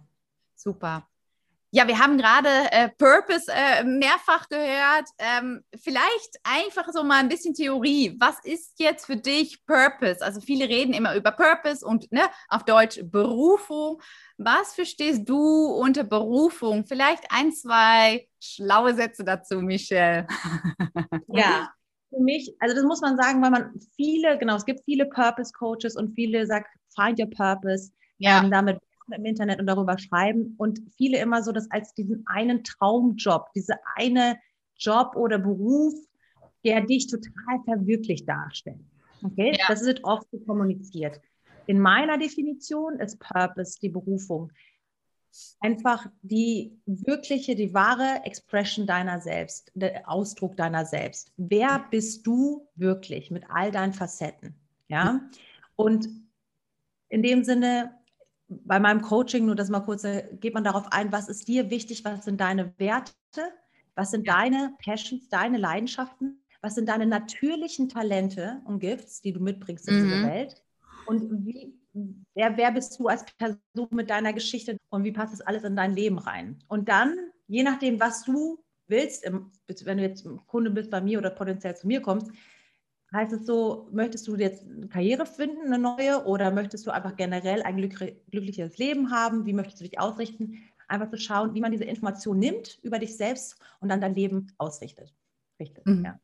Super. 0.54 1.07
Ja, 1.72 1.88
wir 1.88 1.98
haben 1.98 2.16
gerade 2.18 2.48
äh, 2.70 2.88
Purpose 2.88 3.50
äh, 3.52 3.83
mehrfach 3.83 4.48
gehört. 4.48 5.09
Ähm, 5.18 5.64
vielleicht 5.74 6.38
einfach 6.44 6.92
so 6.92 7.02
mal 7.02 7.18
ein 7.18 7.28
bisschen 7.28 7.52
Theorie. 7.52 8.16
Was 8.20 8.38
ist 8.44 8.78
jetzt 8.78 9.07
für 9.07 9.16
dich 9.16 9.66
Purpose? 9.66 10.24
Also 10.24 10.40
viele 10.40 10.68
reden 10.68 10.94
immer 10.94 11.16
über 11.16 11.33
Purpose 11.33 11.85
und 11.85 12.12
ne, 12.12 12.22
auf 12.48 12.64
Deutsch 12.64 13.00
Berufung. 13.02 14.00
Was 14.38 14.72
verstehst 14.72 15.28
du 15.28 15.66
unter 15.66 16.04
Berufung? 16.04 16.87
Vielleicht 16.87 17.24
ein, 17.30 17.50
zwei 17.50 18.28
schlaue 18.40 18.94
Sätze 18.94 19.24
dazu, 19.24 19.61
Michelle. 19.61 20.28
ja, 21.26 21.72
für 22.11 22.20
mich, 22.20 22.54
also 22.61 22.76
das 22.76 22.85
muss 22.85 23.00
man 23.00 23.16
sagen, 23.16 23.42
weil 23.42 23.50
man 23.50 23.74
viele, 23.96 24.38
genau, 24.38 24.54
es 24.54 24.64
gibt 24.64 24.85
viele 24.85 25.07
Purpose 25.07 25.52
Coaches 25.52 25.96
und 25.96 26.14
viele 26.14 26.46
sagen, 26.46 26.66
find 26.94 27.18
your 27.18 27.30
purpose. 27.30 27.90
Ja. 28.18 28.42
Ähm, 28.42 28.50
damit 28.50 28.81
im 29.12 29.24
Internet 29.24 29.61
und 29.61 29.66
darüber 29.66 29.98
schreiben 29.98 30.55
und 30.57 30.81
viele 30.96 31.18
immer 31.18 31.42
so 31.42 31.53
das 31.53 31.70
als 31.70 31.94
diesen 31.94 32.24
einen 32.27 32.64
Traumjob, 32.64 33.53
diese 33.55 33.74
eine 33.96 34.38
Job 34.79 35.14
oder 35.16 35.38
Beruf, 35.38 35.94
der 36.64 36.81
dich 36.81 37.07
total 37.07 37.62
verwirklicht 37.64 38.29
darstellt. 38.29 38.81
Okay, 39.22 39.55
ja. 39.59 39.66
das 39.68 39.85
wird 39.85 40.03
oft 40.05 40.27
so 40.31 40.38
kommuniziert. 40.40 41.20
In 41.66 41.81
meiner 41.81 42.18
Definition 42.18 42.98
ist 42.98 43.18
Purpose 43.20 43.79
die 43.81 43.88
Berufung. 43.88 44.53
Einfach 45.61 46.07
die 46.22 46.79
wirkliche, 46.87 47.57
die 47.57 47.74
wahre 47.74 48.22
Expression 48.24 48.87
deiner 48.87 49.20
selbst, 49.20 49.72
der 49.74 50.09
Ausdruck 50.09 50.57
deiner 50.57 50.85
selbst. 50.85 51.33
Wer 51.37 51.85
bist 51.90 52.27
du 52.27 52.68
wirklich 52.77 53.31
mit 53.31 53.44
all 53.50 53.72
deinen 53.72 53.92
Facetten? 53.92 54.55
Ja. 54.88 55.29
Und 55.74 56.09
in 57.09 57.22
dem 57.22 57.42
Sinne 57.42 57.94
bei 58.48 58.78
meinem 58.78 59.00
Coaching, 59.02 59.46
nur 59.46 59.54
das 59.54 59.70
mal 59.70 59.80
kurz, 59.80 60.02
geht 60.40 60.54
man 60.54 60.64
darauf 60.64 60.92
ein, 60.92 61.12
was 61.12 61.28
ist 61.28 61.48
dir 61.48 61.70
wichtig, 61.70 62.04
was 62.04 62.24
sind 62.24 62.40
deine 62.40 62.74
Werte, 62.78 63.12
was 63.94 64.11
sind 64.11 64.28
deine 64.28 64.74
Passions, 64.85 65.28
deine 65.28 65.59
Leidenschaften, 65.59 66.42
was 66.61 66.74
sind 66.74 66.88
deine 66.88 67.07
natürlichen 67.07 67.88
Talente 67.88 68.61
und 68.64 68.80
Gifts, 68.80 69.20
die 69.20 69.33
du 69.33 69.40
mitbringst 69.40 69.88
in 69.88 69.98
mhm. 69.98 70.02
diese 70.04 70.22
Welt 70.26 70.62
und 71.07 71.46
wie, 71.46 71.74
wer, 72.35 72.57
wer 72.57 72.72
bist 72.72 72.98
du 72.98 73.09
als 73.09 73.24
Person 73.37 73.88
mit 73.90 74.11
deiner 74.11 74.33
Geschichte 74.33 74.76
und 74.90 75.04
wie 75.04 75.12
passt 75.12 75.33
das 75.33 75.40
alles 75.40 75.64
in 75.64 75.76
dein 75.76 75.94
Leben 75.94 76.18
rein? 76.18 76.62
Und 76.68 76.88
dann, 76.88 77.16
je 77.46 77.62
nachdem, 77.62 78.00
was 78.00 78.24
du 78.24 78.62
willst, 78.87 79.24
wenn 79.24 79.96
du 79.96 80.02
jetzt 80.02 80.26
Kunde 80.46 80.70
bist 80.70 80.90
bei 80.90 81.00
mir 81.00 81.18
oder 81.18 81.30
potenziell 81.30 81.76
zu 81.76 81.87
mir 81.87 82.00
kommst, 82.00 82.30
Heißt 83.14 83.33
es 83.33 83.46
so, 83.46 83.88
möchtest 83.92 84.27
du 84.27 84.35
jetzt 84.35 84.64
eine 84.64 84.88
Karriere 84.88 85.24
finden, 85.24 85.72
eine 85.72 85.79
neue, 85.79 86.24
oder 86.24 86.50
möchtest 86.50 86.85
du 86.85 86.90
einfach 86.90 87.14
generell 87.14 87.62
ein 87.62 87.77
glückliches 87.77 88.77
Leben 88.77 89.12
haben? 89.12 89.46
Wie 89.46 89.53
möchtest 89.53 89.81
du 89.81 89.85
dich 89.85 90.00
ausrichten? 90.00 90.59
Einfach 90.88 91.09
zu 91.09 91.16
schauen, 91.16 91.55
wie 91.55 91.61
man 91.61 91.70
diese 91.70 91.85
Information 91.85 92.40
nimmt 92.40 92.81
über 92.83 92.98
dich 92.98 93.16
selbst 93.16 93.57
und 93.79 93.88
dann 93.88 94.00
dein 94.00 94.16
Leben 94.16 94.53
ausrichtet. 94.59 95.14
Richtig, 95.61 95.87
mhm. 95.87 96.05
ja. 96.05 96.18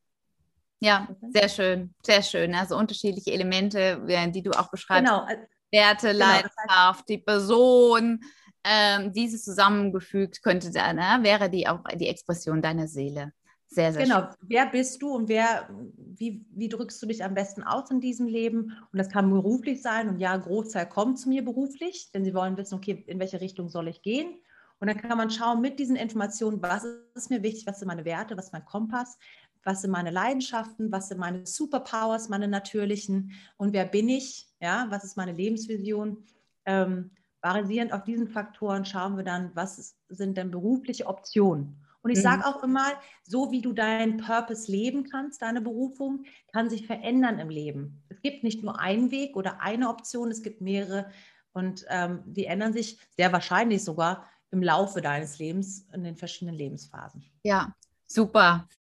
Ja, 0.81 1.09
sehr 1.31 1.49
schön, 1.49 1.95
sehr 2.03 2.23
schön. 2.23 2.55
Also 2.55 2.77
unterschiedliche 2.77 3.33
Elemente, 3.33 4.03
die 4.35 4.43
du 4.43 4.51
auch 4.51 4.71
beschreibst. 4.71 5.05
Genau. 5.05 5.29
Werte, 5.71 6.09
genau, 6.09 6.19
Leidenschaft, 6.19 6.57
das 6.67 6.97
heißt, 6.97 7.09
die 7.09 7.19
Person, 7.19 8.21
ähm, 8.65 9.13
dieses 9.13 9.45
zusammengefügt 9.45 10.43
könnte 10.43 10.73
dann, 10.73 10.97
ne, 10.97 11.19
wäre 11.23 11.49
die 11.49 11.69
auch 11.69 11.85
die 11.95 12.09
Expression 12.09 12.61
deiner 12.61 12.89
Seele. 12.89 13.33
Sehr, 13.73 13.93
sehr 13.93 14.03
genau. 14.03 14.21
Schön. 14.23 14.35
Wer 14.43 14.67
bist 14.67 15.01
du 15.01 15.15
und 15.15 15.29
wer, 15.29 15.71
wie, 15.97 16.45
wie 16.51 16.69
drückst 16.69 17.01
du 17.01 17.07
dich 17.07 17.23
am 17.23 17.35
besten 17.35 17.63
aus 17.63 17.91
in 17.91 18.01
diesem 18.01 18.27
Leben? 18.27 18.77
Und 18.93 18.99
das 18.99 19.09
kann 19.09 19.31
beruflich 19.31 19.81
sein. 19.81 20.09
Und 20.09 20.19
ja, 20.19 20.37
Großteil 20.37 20.89
kommt 20.89 21.21
zu 21.21 21.29
mir 21.29 21.45
beruflich, 21.45 22.11
denn 22.13 22.25
sie 22.25 22.35
wollen 22.35 22.57
wissen, 22.57 22.75
okay, 22.75 23.05
in 23.07 23.21
welche 23.21 23.41
Richtung 23.41 23.69
soll 23.69 23.87
ich 23.87 24.03
gehen? 24.03 24.35
Und 24.81 24.89
dann 24.89 24.97
kann 24.97 25.17
man 25.17 25.31
schauen 25.31 25.61
mit 25.61 25.79
diesen 25.79 25.95
Informationen, 25.95 26.61
was 26.63 26.85
ist 27.15 27.31
mir 27.31 27.43
wichtig, 27.45 27.67
was 27.67 27.79
sind 27.79 27.87
meine 27.87 28.05
Werte, 28.05 28.37
was 28.37 28.47
ist 28.47 28.53
mein 28.53 28.65
Kompass, 28.65 29.19
was 29.63 29.83
sind 29.83 29.91
meine 29.91 30.11
Leidenschaften, 30.11 30.91
was 30.91 31.09
sind 31.09 31.19
meine 31.19 31.47
Superpowers, 31.47 32.29
meine 32.29 32.49
natürlichen 32.49 33.33
und 33.57 33.73
wer 33.73 33.85
bin 33.85 34.09
ich, 34.09 34.49
ja, 34.59 34.87
was 34.89 35.05
ist 35.05 35.17
meine 35.17 35.33
Lebensvision. 35.33 36.25
Ähm, 36.65 37.11
basierend 37.43 37.93
auf 37.93 38.05
diesen 38.05 38.27
Faktoren 38.27 38.85
schauen 38.85 39.17
wir 39.17 39.25
dann, 39.25 39.51
was 39.55 39.97
sind 40.09 40.37
denn 40.37 40.51
berufliche 40.51 41.07
Optionen. 41.07 41.77
Und 42.03 42.11
ich 42.11 42.19
mhm. 42.19 42.23
sage 42.23 42.47
auch 42.47 42.63
immer, 42.63 42.87
so 43.23 43.51
wie 43.51 43.61
du 43.61 43.73
deinen 43.73 44.19
Purpose 44.19 44.71
leben 44.71 45.05
kannst, 45.05 45.43
deine 45.43 45.61
Berufung, 45.61 46.25
kann 46.53 46.71
sich 46.71 46.87
verändern 46.87 47.39
im 47.39 47.51
Leben. 47.51 48.03
Es 48.09 48.23
gibt 48.23 48.43
nicht 48.43 48.63
nur 48.63 48.79
einen 48.81 49.11
Weg 49.11 49.37
oder 49.37 49.61
eine 49.61 49.89
Option, 49.89 50.31
es 50.31 50.43
gibt 50.43 50.61
mehrere 50.61 51.11
und 51.53 51.85
ähm, 51.89 52.23
die 52.27 52.47
ändern 52.47 52.73
sich 52.73 52.99
sehr 53.17 53.33
wahrscheinlich 53.33 53.85
sogar 53.85 54.27
im 54.51 54.63
Laufe 54.63 55.01
deines 55.01 55.39
Lebens 55.39 55.87
in 55.93 56.05
den 56.05 56.17
verschiedenen 56.17 56.57
Lebensphasen. 56.57 57.25
Ja, 57.43 57.75
super. 58.07 58.67